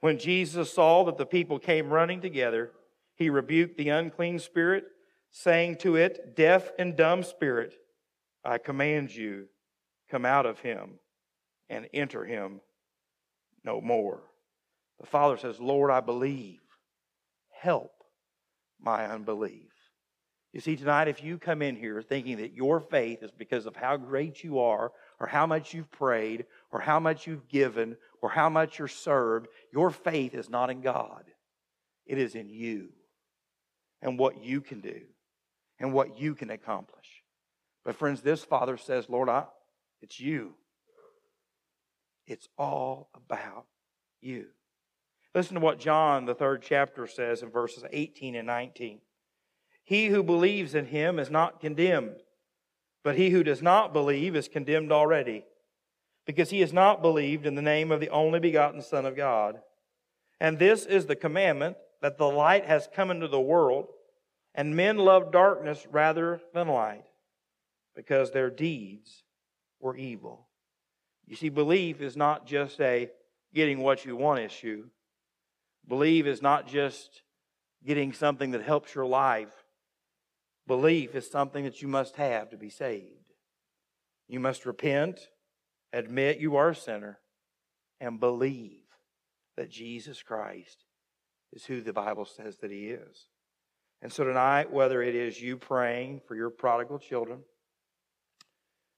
When 0.02 0.18
Jesus 0.18 0.74
saw 0.74 1.04
that 1.06 1.18
the 1.18 1.26
people 1.26 1.60
came 1.60 1.94
running 1.94 2.22
together, 2.22 2.72
he 3.16 3.30
rebuked 3.30 3.78
the 3.78 3.90
unclean 3.90 4.40
spirit, 4.40 4.84
saying 5.30 5.78
to 5.78 5.96
it, 5.96 6.36
Deaf 6.36 6.72
and 6.78 6.98
dumb 6.98 7.24
spirit, 7.24 7.74
I 8.44 8.58
command 8.58 9.16
you, 9.16 9.46
come 10.10 10.26
out 10.26 10.46
of 10.46 10.60
him 10.60 11.00
and 11.70 11.88
enter 11.94 12.26
him 12.26 12.62
no 13.64 13.80
more. 13.80 14.22
The 15.00 15.06
Father 15.06 15.38
says, 15.38 15.60
Lord, 15.60 15.92
I 15.92 16.00
believe. 16.00 16.60
Help 17.50 17.92
my 18.80 19.06
unbelief. 19.06 19.70
You 20.52 20.60
see, 20.60 20.76
tonight, 20.76 21.08
if 21.08 21.24
you 21.24 21.38
come 21.38 21.62
in 21.62 21.76
here 21.76 22.02
thinking 22.02 22.38
that 22.38 22.54
your 22.54 22.82
faith 22.82 23.24
is 23.24 23.32
because 23.32 23.66
of 23.66 23.76
how 23.76 23.98
great 23.98 24.44
you 24.44 24.60
are, 24.60 24.92
or 25.22 25.28
how 25.28 25.46
much 25.46 25.76
you've 25.76 25.92
prayed, 25.92 26.46
or 26.72 26.80
how 26.80 27.00
much 27.00 27.28
you've 27.28 27.48
given, 27.48 27.96
or 28.24 28.30
how 28.32 28.50
much 28.50 28.80
you're 28.80 28.88
served, 28.88 29.48
your 29.72 29.92
faith 29.92 30.34
is 30.34 30.50
not 30.50 30.72
in 30.72 30.82
God. 30.82 31.26
It 32.08 32.18
is 32.18 32.34
in 32.34 32.50
you 32.50 32.90
and 34.02 34.18
what 34.18 34.44
you 34.44 34.62
can 34.62 34.82
do 34.82 35.00
and 35.80 35.94
what 35.94 36.20
you 36.20 36.34
can 36.34 36.50
accomplish. 36.50 37.06
But, 37.86 37.98
friends, 37.98 38.22
this 38.22 38.44
Father 38.44 38.78
says, 38.78 39.10
Lord, 39.10 39.30
I, 39.30 39.46
it's 40.02 40.20
you. 40.20 40.56
It's 42.26 42.48
all 42.58 43.12
about 43.14 43.68
you. 44.22 44.48
Listen 45.36 45.54
to 45.54 45.62
what 45.62 45.80
John, 45.80 46.26
the 46.26 46.34
third 46.34 46.64
chapter, 46.64 47.06
says 47.06 47.44
in 47.44 47.52
verses 47.52 47.84
18 47.92 48.36
and 48.36 48.48
19. 48.48 49.02
He 49.84 50.08
who 50.08 50.24
believes 50.24 50.74
in 50.74 50.88
him 50.88 51.20
is 51.20 51.30
not 51.30 51.60
condemned, 51.60 52.18
but 53.04 53.16
he 53.16 53.30
who 53.32 53.44
does 53.44 53.62
not 53.62 53.94
believe 53.94 54.36
is 54.36 54.48
condemned 54.48 54.92
already, 54.92 55.44
because 56.26 56.50
he 56.50 56.60
has 56.62 56.72
not 56.72 57.02
believed 57.02 57.46
in 57.46 57.56
the 57.56 57.62
name 57.62 57.92
of 57.92 58.00
the 58.00 58.10
only 58.10 58.40
begotten 58.40 58.82
Son 58.82 59.06
of 59.06 59.16
God. 59.16 59.60
And 60.40 60.60
this 60.60 60.86
is 60.86 61.06
the 61.06 61.16
commandment 61.16 61.78
that 62.02 62.18
the 62.18 62.30
light 62.30 62.66
has 62.66 62.90
come 62.94 63.12
into 63.12 63.28
the 63.28 63.40
world, 63.40 63.88
and 64.54 64.76
men 64.76 64.98
love 64.98 65.32
darkness 65.32 65.88
rather 65.92 66.42
than 66.54 66.68
light, 66.68 67.06
because 67.96 68.32
their 68.32 68.50
deeds 68.50 69.24
were 69.80 69.96
evil. 69.96 70.48
You 71.26 71.36
see, 71.36 71.50
belief 71.50 72.02
is 72.02 72.18
not 72.18 72.46
just 72.46 72.80
a 72.82 73.10
getting 73.54 73.80
what 73.80 74.06
you 74.06 74.16
want 74.16 74.40
issue. 74.40 74.86
Believe 75.88 76.28
is 76.28 76.42
not 76.42 76.68
just 76.68 77.22
getting 77.86 78.14
something 78.14 78.52
that 78.52 78.62
helps 78.64 78.94
your 78.94 79.06
life. 79.06 79.61
Belief 80.72 81.16
is 81.16 81.30
something 81.30 81.66
that 81.66 81.82
you 81.82 81.90
must 81.90 82.16
have 82.16 82.50
to 82.52 82.56
be 82.56 82.70
saved. 82.70 83.34
You 84.30 84.40
must 84.40 84.66
repent, 84.66 85.20
admit 85.92 86.40
you 86.40 86.56
are 86.56 86.70
a 86.70 86.76
sinner, 86.76 87.20
and 88.00 88.22
believe 88.22 88.86
that 89.58 89.70
Jesus 89.70 90.24
Christ 90.24 90.86
is 91.52 91.66
who 91.66 91.82
the 91.82 91.92
Bible 91.92 92.24
says 92.24 92.56
that 92.62 92.72
He 92.72 92.88
is. 92.88 93.28
And 94.02 94.14
so 94.14 94.24
tonight, 94.24 94.72
whether 94.72 95.02
it 95.02 95.14
is 95.14 95.42
you 95.42 95.58
praying 95.58 96.22
for 96.26 96.38
your 96.38 96.50
prodigal 96.50 97.00
children, 97.00 97.40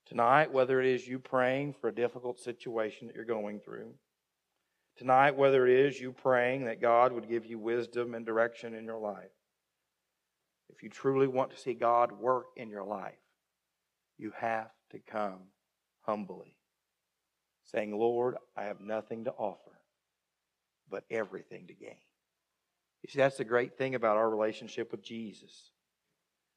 tonight, 0.06 0.54
whether 0.54 0.80
it 0.80 0.86
is 0.86 1.08
you 1.08 1.18
praying 1.18 1.74
for 1.82 1.88
a 1.88 1.96
difficult 1.96 2.40
situation 2.40 3.08
that 3.08 3.16
you're 3.16 3.26
going 3.26 3.60
through, 3.60 3.96
tonight, 4.96 5.36
whether 5.36 5.66
it 5.66 5.88
is 5.88 6.00
you 6.00 6.12
praying 6.12 6.66
that 6.66 6.82
God 6.82 7.14
would 7.14 7.28
give 7.28 7.48
you 7.48 7.58
wisdom 7.58 8.14
and 8.14 8.28
direction 8.28 8.76
in 8.76 8.86
your 8.86 9.00
life, 9.00 9.32
if 10.76 10.82
you 10.82 10.90
truly 10.90 11.28
want 11.28 11.52
to 11.52 11.58
see 11.58 11.74
God 11.74 12.12
work 12.12 12.48
in 12.58 12.70
your 12.70 12.84
life, 12.84 13.14
you 14.18 14.32
have 14.38 14.72
to 14.92 15.00
come 15.00 15.40
humbly, 16.02 16.56
saying, 17.64 17.96
Lord, 17.96 18.38
I 18.58 18.64
have 18.64 18.82
nothing 18.82 19.26
to 19.26 19.32
offer, 19.32 19.80
but 20.90 21.04
everything 21.12 21.68
to 21.68 21.74
gain. 21.74 21.98
You 23.04 23.12
see, 23.12 23.20
that's 23.20 23.38
the 23.38 23.44
great 23.44 23.78
thing 23.78 23.94
about 23.94 24.18
our 24.18 24.30
relationship 24.30 24.92
with 24.92 25.04
Jesus. 25.04 25.72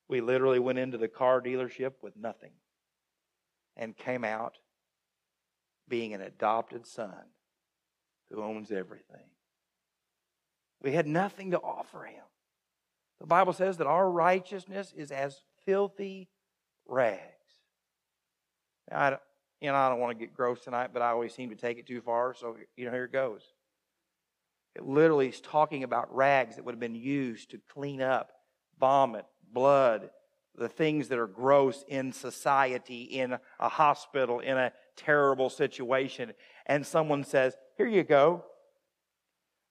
We 0.08 0.20
literally 0.22 0.60
went 0.60 0.78
into 0.78 0.96
the 0.96 1.08
car 1.08 1.42
dealership 1.42 1.92
with 2.00 2.16
nothing 2.16 2.52
and 3.76 3.96
came 3.96 4.24
out 4.24 4.56
being 5.88 6.14
an 6.14 6.22
adopted 6.22 6.86
son 6.86 7.24
who 8.30 8.42
owns 8.42 8.72
everything. 8.72 9.28
We 10.80 10.92
had 10.92 11.06
nothing 11.06 11.50
to 11.50 11.58
offer 11.58 12.04
him. 12.04 12.22
The 13.20 13.26
Bible 13.26 13.52
says 13.52 13.78
that 13.78 13.86
our 13.86 14.10
righteousness 14.10 14.92
is 14.96 15.10
as 15.10 15.40
filthy 15.64 16.28
rags. 16.86 17.20
Now, 18.90 18.98
I, 18.98 19.18
you 19.60 19.70
know, 19.70 19.74
I 19.74 19.88
don't 19.88 20.00
want 20.00 20.18
to 20.18 20.24
get 20.24 20.34
gross 20.34 20.60
tonight, 20.60 20.90
but 20.92 21.02
I 21.02 21.10
always 21.10 21.34
seem 21.34 21.50
to 21.50 21.56
take 21.56 21.78
it 21.78 21.86
too 21.86 22.00
far, 22.00 22.34
so 22.34 22.56
you 22.76 22.84
know, 22.84 22.92
here 22.92 23.04
it 23.04 23.12
goes. 23.12 23.42
It 24.74 24.84
literally 24.84 25.28
is 25.28 25.40
talking 25.40 25.84
about 25.84 26.14
rags 26.14 26.56
that 26.56 26.64
would 26.64 26.72
have 26.72 26.80
been 26.80 26.94
used 26.94 27.50
to 27.50 27.60
clean 27.72 28.02
up 28.02 28.32
vomit, 28.78 29.24
blood, 29.50 30.10
the 30.54 30.68
things 30.68 31.08
that 31.08 31.18
are 31.18 31.26
gross 31.26 31.84
in 31.88 32.12
society, 32.12 33.02
in 33.02 33.38
a 33.58 33.68
hospital, 33.68 34.40
in 34.40 34.56
a 34.56 34.72
terrible 34.96 35.50
situation. 35.50 36.32
And 36.66 36.86
someone 36.86 37.24
says, 37.24 37.56
Here 37.76 37.86
you 37.86 38.02
go. 38.02 38.44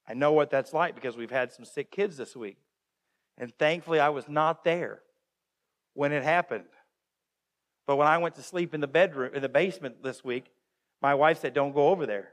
I 0.08 0.14
know 0.14 0.32
what 0.32 0.52
that's 0.52 0.74
like 0.74 0.96
because 0.96 1.18
we've 1.18 1.32
had 1.32 1.52
some 1.52 1.66
sick 1.66 1.92
kids 1.92 2.18
this 2.18 2.36
week. 2.36 2.58
And 3.38 3.54
thankfully, 3.58 4.00
I 4.00 4.10
was 4.10 4.28
not 4.28 4.64
there 4.64 5.02
when 5.94 6.12
it 6.12 6.24
happened. 6.24 6.66
But 7.88 7.98
when 7.98 8.08
I 8.08 8.18
went 8.18 8.36
to 8.36 8.44
sleep 8.44 8.74
in 8.74 8.82
the 8.82 8.88
bedroom, 8.88 9.36
in 9.36 9.42
the 9.42 9.50
basement 9.50 10.02
this 10.04 10.24
week, 10.24 10.46
my 11.02 11.14
wife 11.14 11.40
said, 11.40 11.54
Don't 11.54 11.74
go 11.74 11.90
over 11.90 12.06
there 12.06 12.30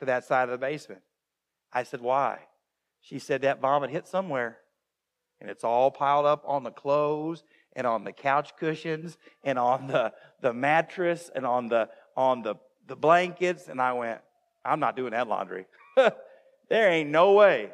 to 0.00 0.06
that 0.06 0.24
side 0.24 0.44
of 0.44 0.50
the 0.50 0.58
basement. 0.58 1.02
I 1.72 1.82
said, 1.82 2.00
Why? 2.00 2.38
She 3.00 3.18
said, 3.18 3.42
That 3.42 3.60
vomit 3.60 3.90
hit 3.90 4.08
somewhere. 4.08 4.58
And 5.40 5.48
it's 5.48 5.64
all 5.64 5.90
piled 5.90 6.26
up 6.26 6.42
on 6.46 6.64
the 6.64 6.70
clothes 6.70 7.44
and 7.74 7.86
on 7.86 8.04
the 8.04 8.12
couch 8.12 8.56
cushions 8.58 9.16
and 9.42 9.58
on 9.58 9.86
the, 9.86 10.12
the 10.42 10.52
mattress 10.52 11.30
and 11.34 11.46
on 11.46 11.68
the 11.68 11.88
on 12.16 12.42
the, 12.42 12.56
the 12.86 12.96
blankets. 12.96 13.68
And 13.68 13.80
I 13.80 13.92
went, 13.94 14.20
I'm 14.64 14.80
not 14.80 14.96
doing 14.96 15.12
that 15.12 15.28
laundry. 15.28 15.66
there 15.96 16.90
ain't 16.90 17.10
no 17.10 17.32
way. 17.32 17.70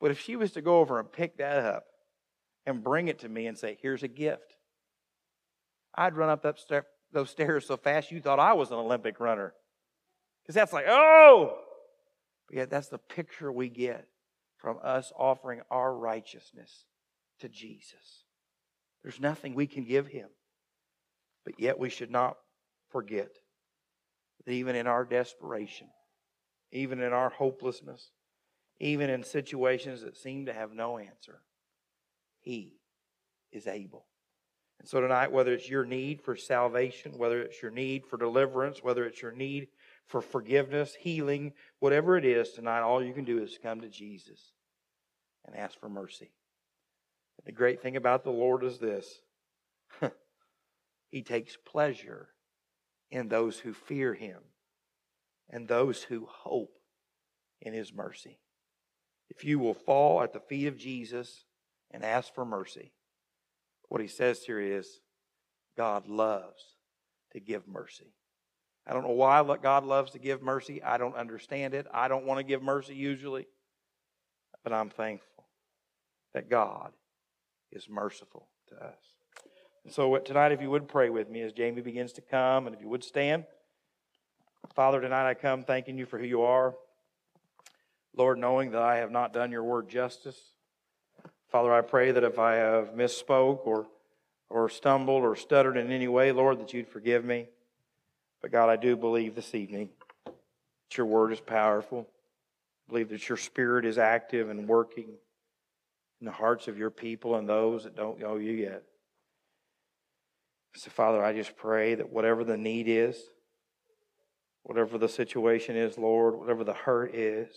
But 0.00 0.10
if 0.10 0.20
she 0.20 0.36
was 0.36 0.52
to 0.52 0.62
go 0.62 0.78
over 0.78 0.98
and 0.98 1.10
pick 1.10 1.36
that 1.38 1.58
up 1.58 1.84
and 2.66 2.82
bring 2.82 3.08
it 3.08 3.20
to 3.20 3.28
me 3.28 3.46
and 3.46 3.56
say, 3.56 3.78
Here's 3.80 4.02
a 4.02 4.08
gift, 4.08 4.56
I'd 5.94 6.16
run 6.16 6.30
up 6.30 6.42
that 6.42 6.58
those 7.12 7.30
stairs 7.30 7.66
so 7.66 7.76
fast 7.76 8.10
you 8.10 8.20
thought 8.20 8.38
I 8.38 8.52
was 8.52 8.70
an 8.70 8.76
Olympic 8.78 9.20
runner. 9.20 9.52
Because 10.42 10.54
that's 10.54 10.72
like, 10.72 10.86
oh! 10.88 11.58
But 12.48 12.56
yet, 12.56 12.70
that's 12.70 12.88
the 12.88 12.98
picture 12.98 13.52
we 13.52 13.68
get 13.68 14.06
from 14.56 14.78
us 14.82 15.12
offering 15.16 15.60
our 15.70 15.94
righteousness 15.94 16.84
to 17.40 17.48
Jesus. 17.48 18.24
There's 19.02 19.20
nothing 19.20 19.54
we 19.54 19.66
can 19.66 19.84
give 19.84 20.06
him. 20.06 20.28
But 21.44 21.58
yet, 21.58 21.78
we 21.78 21.90
should 21.90 22.10
not 22.10 22.36
forget 22.90 23.30
that 24.44 24.52
even 24.52 24.76
in 24.76 24.86
our 24.86 25.04
desperation, 25.04 25.88
even 26.72 27.00
in 27.00 27.12
our 27.12 27.30
hopelessness, 27.30 28.10
even 28.80 29.10
in 29.10 29.22
situations 29.22 30.00
that 30.00 30.16
seem 30.16 30.46
to 30.46 30.54
have 30.54 30.72
no 30.72 30.98
answer. 30.98 31.42
He 32.40 32.80
is 33.52 33.66
able. 33.66 34.06
And 34.80 34.88
so 34.88 35.02
tonight, 35.02 35.30
whether 35.30 35.52
it's 35.52 35.68
your 35.68 35.84
need 35.84 36.22
for 36.22 36.34
salvation, 36.34 37.12
whether 37.18 37.42
it's 37.42 37.60
your 37.60 37.70
need 37.70 38.06
for 38.06 38.16
deliverance, 38.16 38.82
whether 38.82 39.04
it's 39.04 39.20
your 39.20 39.32
need 39.32 39.68
for 40.06 40.22
forgiveness, 40.22 40.96
healing, 40.98 41.52
whatever 41.80 42.16
it 42.16 42.24
is, 42.24 42.52
tonight, 42.52 42.80
all 42.80 43.04
you 43.04 43.12
can 43.12 43.24
do 43.24 43.42
is 43.42 43.58
come 43.62 43.82
to 43.82 43.90
Jesus 43.90 44.52
and 45.46 45.54
ask 45.54 45.78
for 45.78 45.90
mercy. 45.90 46.32
And 47.36 47.46
the 47.46 47.56
great 47.56 47.82
thing 47.82 47.96
about 47.96 48.24
the 48.24 48.30
Lord 48.30 48.64
is 48.64 48.78
this 48.78 49.20
He 51.10 51.20
takes 51.20 51.58
pleasure 51.58 52.30
in 53.10 53.28
those 53.28 53.58
who 53.58 53.74
fear 53.74 54.14
Him 54.14 54.38
and 55.50 55.68
those 55.68 56.02
who 56.02 56.26
hope 56.26 56.78
in 57.60 57.74
His 57.74 57.92
mercy 57.92 58.38
if 59.30 59.44
you 59.44 59.58
will 59.58 59.74
fall 59.74 60.22
at 60.22 60.32
the 60.32 60.40
feet 60.40 60.66
of 60.66 60.76
Jesus 60.76 61.44
and 61.90 62.04
ask 62.04 62.34
for 62.34 62.44
mercy, 62.44 62.92
what 63.88 64.00
he 64.00 64.08
says 64.08 64.42
here 64.44 64.60
is 64.60 65.00
God 65.76 66.08
loves 66.08 66.76
to 67.32 67.40
give 67.40 67.66
mercy. 67.66 68.12
I 68.86 68.92
don't 68.92 69.02
know 69.02 69.10
why 69.10 69.42
God 69.62 69.84
loves 69.84 70.12
to 70.12 70.18
give 70.18 70.42
mercy. 70.42 70.82
I 70.82 70.98
don't 70.98 71.14
understand 71.14 71.74
it. 71.74 71.86
I 71.92 72.08
don't 72.08 72.26
want 72.26 72.38
to 72.38 72.44
give 72.44 72.62
mercy 72.62 72.94
usually. 72.94 73.46
But 74.64 74.72
I'm 74.72 74.90
thankful 74.90 75.46
that 76.34 76.50
God 76.50 76.92
is 77.70 77.88
merciful 77.88 78.48
to 78.68 78.74
us. 78.76 78.98
And 79.84 79.92
so 79.92 80.16
tonight, 80.18 80.52
if 80.52 80.60
you 80.60 80.70
would 80.70 80.88
pray 80.88 81.08
with 81.08 81.30
me 81.30 81.42
as 81.42 81.52
Jamie 81.52 81.82
begins 81.82 82.12
to 82.14 82.20
come, 82.20 82.66
and 82.66 82.74
if 82.74 82.82
you 82.82 82.88
would 82.88 83.04
stand. 83.04 83.44
Father, 84.74 85.00
tonight 85.00 85.28
I 85.28 85.34
come 85.34 85.62
thanking 85.62 85.96
you 85.96 86.04
for 86.04 86.18
who 86.18 86.26
you 86.26 86.42
are. 86.42 86.74
Lord, 88.16 88.38
knowing 88.38 88.72
that 88.72 88.82
I 88.82 88.96
have 88.96 89.10
not 89.10 89.32
done 89.32 89.52
your 89.52 89.64
word 89.64 89.88
justice, 89.88 90.38
Father, 91.50 91.72
I 91.72 91.80
pray 91.80 92.12
that 92.12 92.24
if 92.24 92.38
I 92.38 92.54
have 92.54 92.94
misspoke 92.94 93.66
or, 93.66 93.86
or 94.48 94.68
stumbled 94.68 95.22
or 95.22 95.34
stuttered 95.34 95.76
in 95.76 95.90
any 95.90 96.06
way, 96.06 96.30
Lord, 96.32 96.60
that 96.60 96.72
you'd 96.72 96.88
forgive 96.88 97.24
me. 97.24 97.48
But 98.40 98.52
God, 98.52 98.68
I 98.68 98.76
do 98.76 98.96
believe 98.96 99.34
this 99.34 99.54
evening 99.54 99.90
that 100.24 100.96
your 100.96 101.06
word 101.06 101.32
is 101.32 101.40
powerful. 101.40 102.06
I 102.86 102.92
believe 102.92 103.08
that 103.10 103.28
your 103.28 103.38
spirit 103.38 103.84
is 103.84 103.98
active 103.98 104.48
and 104.48 104.68
working 104.68 105.08
in 106.20 106.24
the 106.24 106.32
hearts 106.32 106.68
of 106.68 106.78
your 106.78 106.90
people 106.90 107.34
and 107.34 107.48
those 107.48 107.84
that 107.84 107.96
don't 107.96 108.20
know 108.20 108.36
you 108.36 108.52
yet. 108.52 108.82
So, 110.76 110.90
Father, 110.90 111.24
I 111.24 111.32
just 111.32 111.56
pray 111.56 111.96
that 111.96 112.10
whatever 112.10 112.44
the 112.44 112.56
need 112.56 112.86
is, 112.86 113.20
whatever 114.62 114.98
the 114.98 115.08
situation 115.08 115.76
is, 115.76 115.98
Lord, 115.98 116.36
whatever 116.36 116.62
the 116.62 116.74
hurt 116.74 117.14
is, 117.14 117.48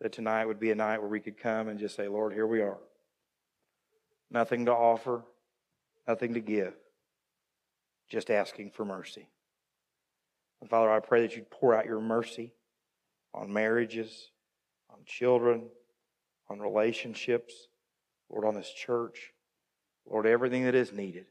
that 0.00 0.12
tonight 0.12 0.46
would 0.46 0.60
be 0.60 0.70
a 0.70 0.74
night 0.74 1.00
where 1.00 1.10
we 1.10 1.20
could 1.20 1.38
come 1.38 1.68
and 1.68 1.78
just 1.78 1.94
say, 1.94 2.08
Lord, 2.08 2.32
here 2.32 2.46
we 2.46 2.60
are. 2.60 2.78
Nothing 4.30 4.66
to 4.66 4.72
offer, 4.72 5.22
nothing 6.08 6.34
to 6.34 6.40
give, 6.40 6.74
just 8.08 8.30
asking 8.30 8.70
for 8.70 8.84
mercy. 8.84 9.28
And 10.60 10.70
Father, 10.70 10.90
I 10.90 11.00
pray 11.00 11.22
that 11.22 11.36
you'd 11.36 11.50
pour 11.50 11.74
out 11.74 11.86
your 11.86 12.00
mercy 12.00 12.52
on 13.34 13.52
marriages, 13.52 14.30
on 14.88 14.98
children, 15.04 15.64
on 16.48 16.60
relationships, 16.60 17.68
Lord, 18.28 18.44
on 18.44 18.54
this 18.54 18.70
church, 18.70 19.32
Lord, 20.08 20.26
everything 20.26 20.64
that 20.64 20.74
is 20.74 20.92
needed. 20.92 21.26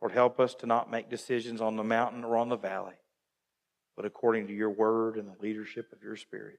Lord, 0.00 0.12
help 0.12 0.38
us 0.38 0.54
to 0.56 0.66
not 0.66 0.90
make 0.90 1.10
decisions 1.10 1.60
on 1.60 1.76
the 1.76 1.84
mountain 1.84 2.24
or 2.24 2.36
on 2.36 2.48
the 2.48 2.56
valley, 2.56 2.94
but 3.96 4.04
according 4.04 4.46
to 4.46 4.52
your 4.52 4.70
word 4.70 5.16
and 5.16 5.28
the 5.28 5.42
leadership 5.42 5.92
of 5.92 6.02
your 6.02 6.16
spirit. 6.16 6.58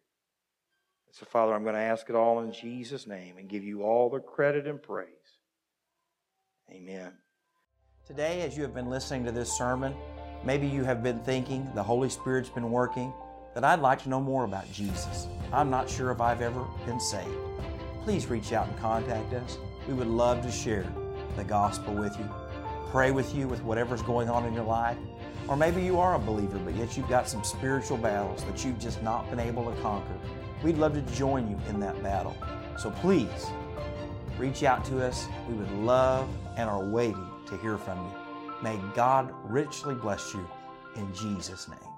So, 1.11 1.25
Father, 1.25 1.53
I'm 1.53 1.63
going 1.63 1.75
to 1.75 1.81
ask 1.81 2.09
it 2.09 2.15
all 2.15 2.41
in 2.41 2.51
Jesus' 2.51 3.07
name 3.07 3.37
and 3.37 3.49
give 3.49 3.63
you 3.63 3.83
all 3.83 4.09
the 4.09 4.19
credit 4.19 4.67
and 4.67 4.81
praise. 4.81 5.07
Amen. 6.71 7.13
Today, 8.05 8.41
as 8.41 8.55
you 8.55 8.63
have 8.63 8.73
been 8.73 8.89
listening 8.89 9.25
to 9.25 9.31
this 9.31 9.51
sermon, 9.51 9.95
Maybe 10.43 10.67
you 10.67 10.83
have 10.83 11.03
been 11.03 11.19
thinking 11.19 11.69
the 11.73 11.83
Holy 11.83 12.09
Spirit's 12.09 12.49
been 12.49 12.71
working, 12.71 13.13
that 13.53 13.63
I'd 13.63 13.79
like 13.79 14.01
to 14.03 14.09
know 14.09 14.21
more 14.21 14.45
about 14.45 14.71
Jesus. 14.71 15.27
I'm 15.51 15.69
not 15.69 15.89
sure 15.89 16.11
if 16.11 16.21
I've 16.21 16.41
ever 16.41 16.65
been 16.85 16.99
saved. 16.99 17.27
Please 18.03 18.27
reach 18.27 18.53
out 18.53 18.67
and 18.67 18.77
contact 18.77 19.33
us. 19.33 19.57
We 19.87 19.93
would 19.93 20.07
love 20.07 20.41
to 20.43 20.51
share 20.51 20.85
the 21.35 21.43
gospel 21.43 21.93
with 21.93 22.17
you, 22.17 22.29
pray 22.91 23.11
with 23.11 23.35
you 23.35 23.47
with 23.47 23.63
whatever's 23.63 24.01
going 24.03 24.29
on 24.29 24.45
in 24.45 24.53
your 24.53 24.63
life. 24.63 24.97
Or 25.47 25.57
maybe 25.57 25.81
you 25.81 25.99
are 25.99 26.15
a 26.15 26.19
believer, 26.19 26.59
but 26.59 26.75
yet 26.75 26.95
you've 26.95 27.09
got 27.09 27.27
some 27.27 27.43
spiritual 27.43 27.97
battles 27.97 28.43
that 28.45 28.63
you've 28.63 28.79
just 28.79 29.01
not 29.01 29.29
been 29.29 29.39
able 29.39 29.69
to 29.69 29.81
conquer. 29.81 30.17
We'd 30.63 30.77
love 30.77 30.93
to 30.93 31.01
join 31.15 31.49
you 31.49 31.59
in 31.69 31.79
that 31.81 32.01
battle. 32.01 32.35
So 32.77 32.91
please 32.91 33.47
reach 34.37 34.63
out 34.63 34.83
to 34.85 35.05
us. 35.05 35.27
We 35.47 35.55
would 35.55 35.71
love 35.71 36.27
and 36.55 36.69
are 36.69 36.83
waiting 36.83 37.27
to 37.47 37.57
hear 37.57 37.77
from 37.77 37.97
you. 38.05 38.11
May 38.63 38.79
God 38.95 39.33
richly 39.43 39.95
bless 39.95 40.33
you 40.33 40.47
in 40.95 41.13
Jesus' 41.13 41.67
name. 41.67 41.96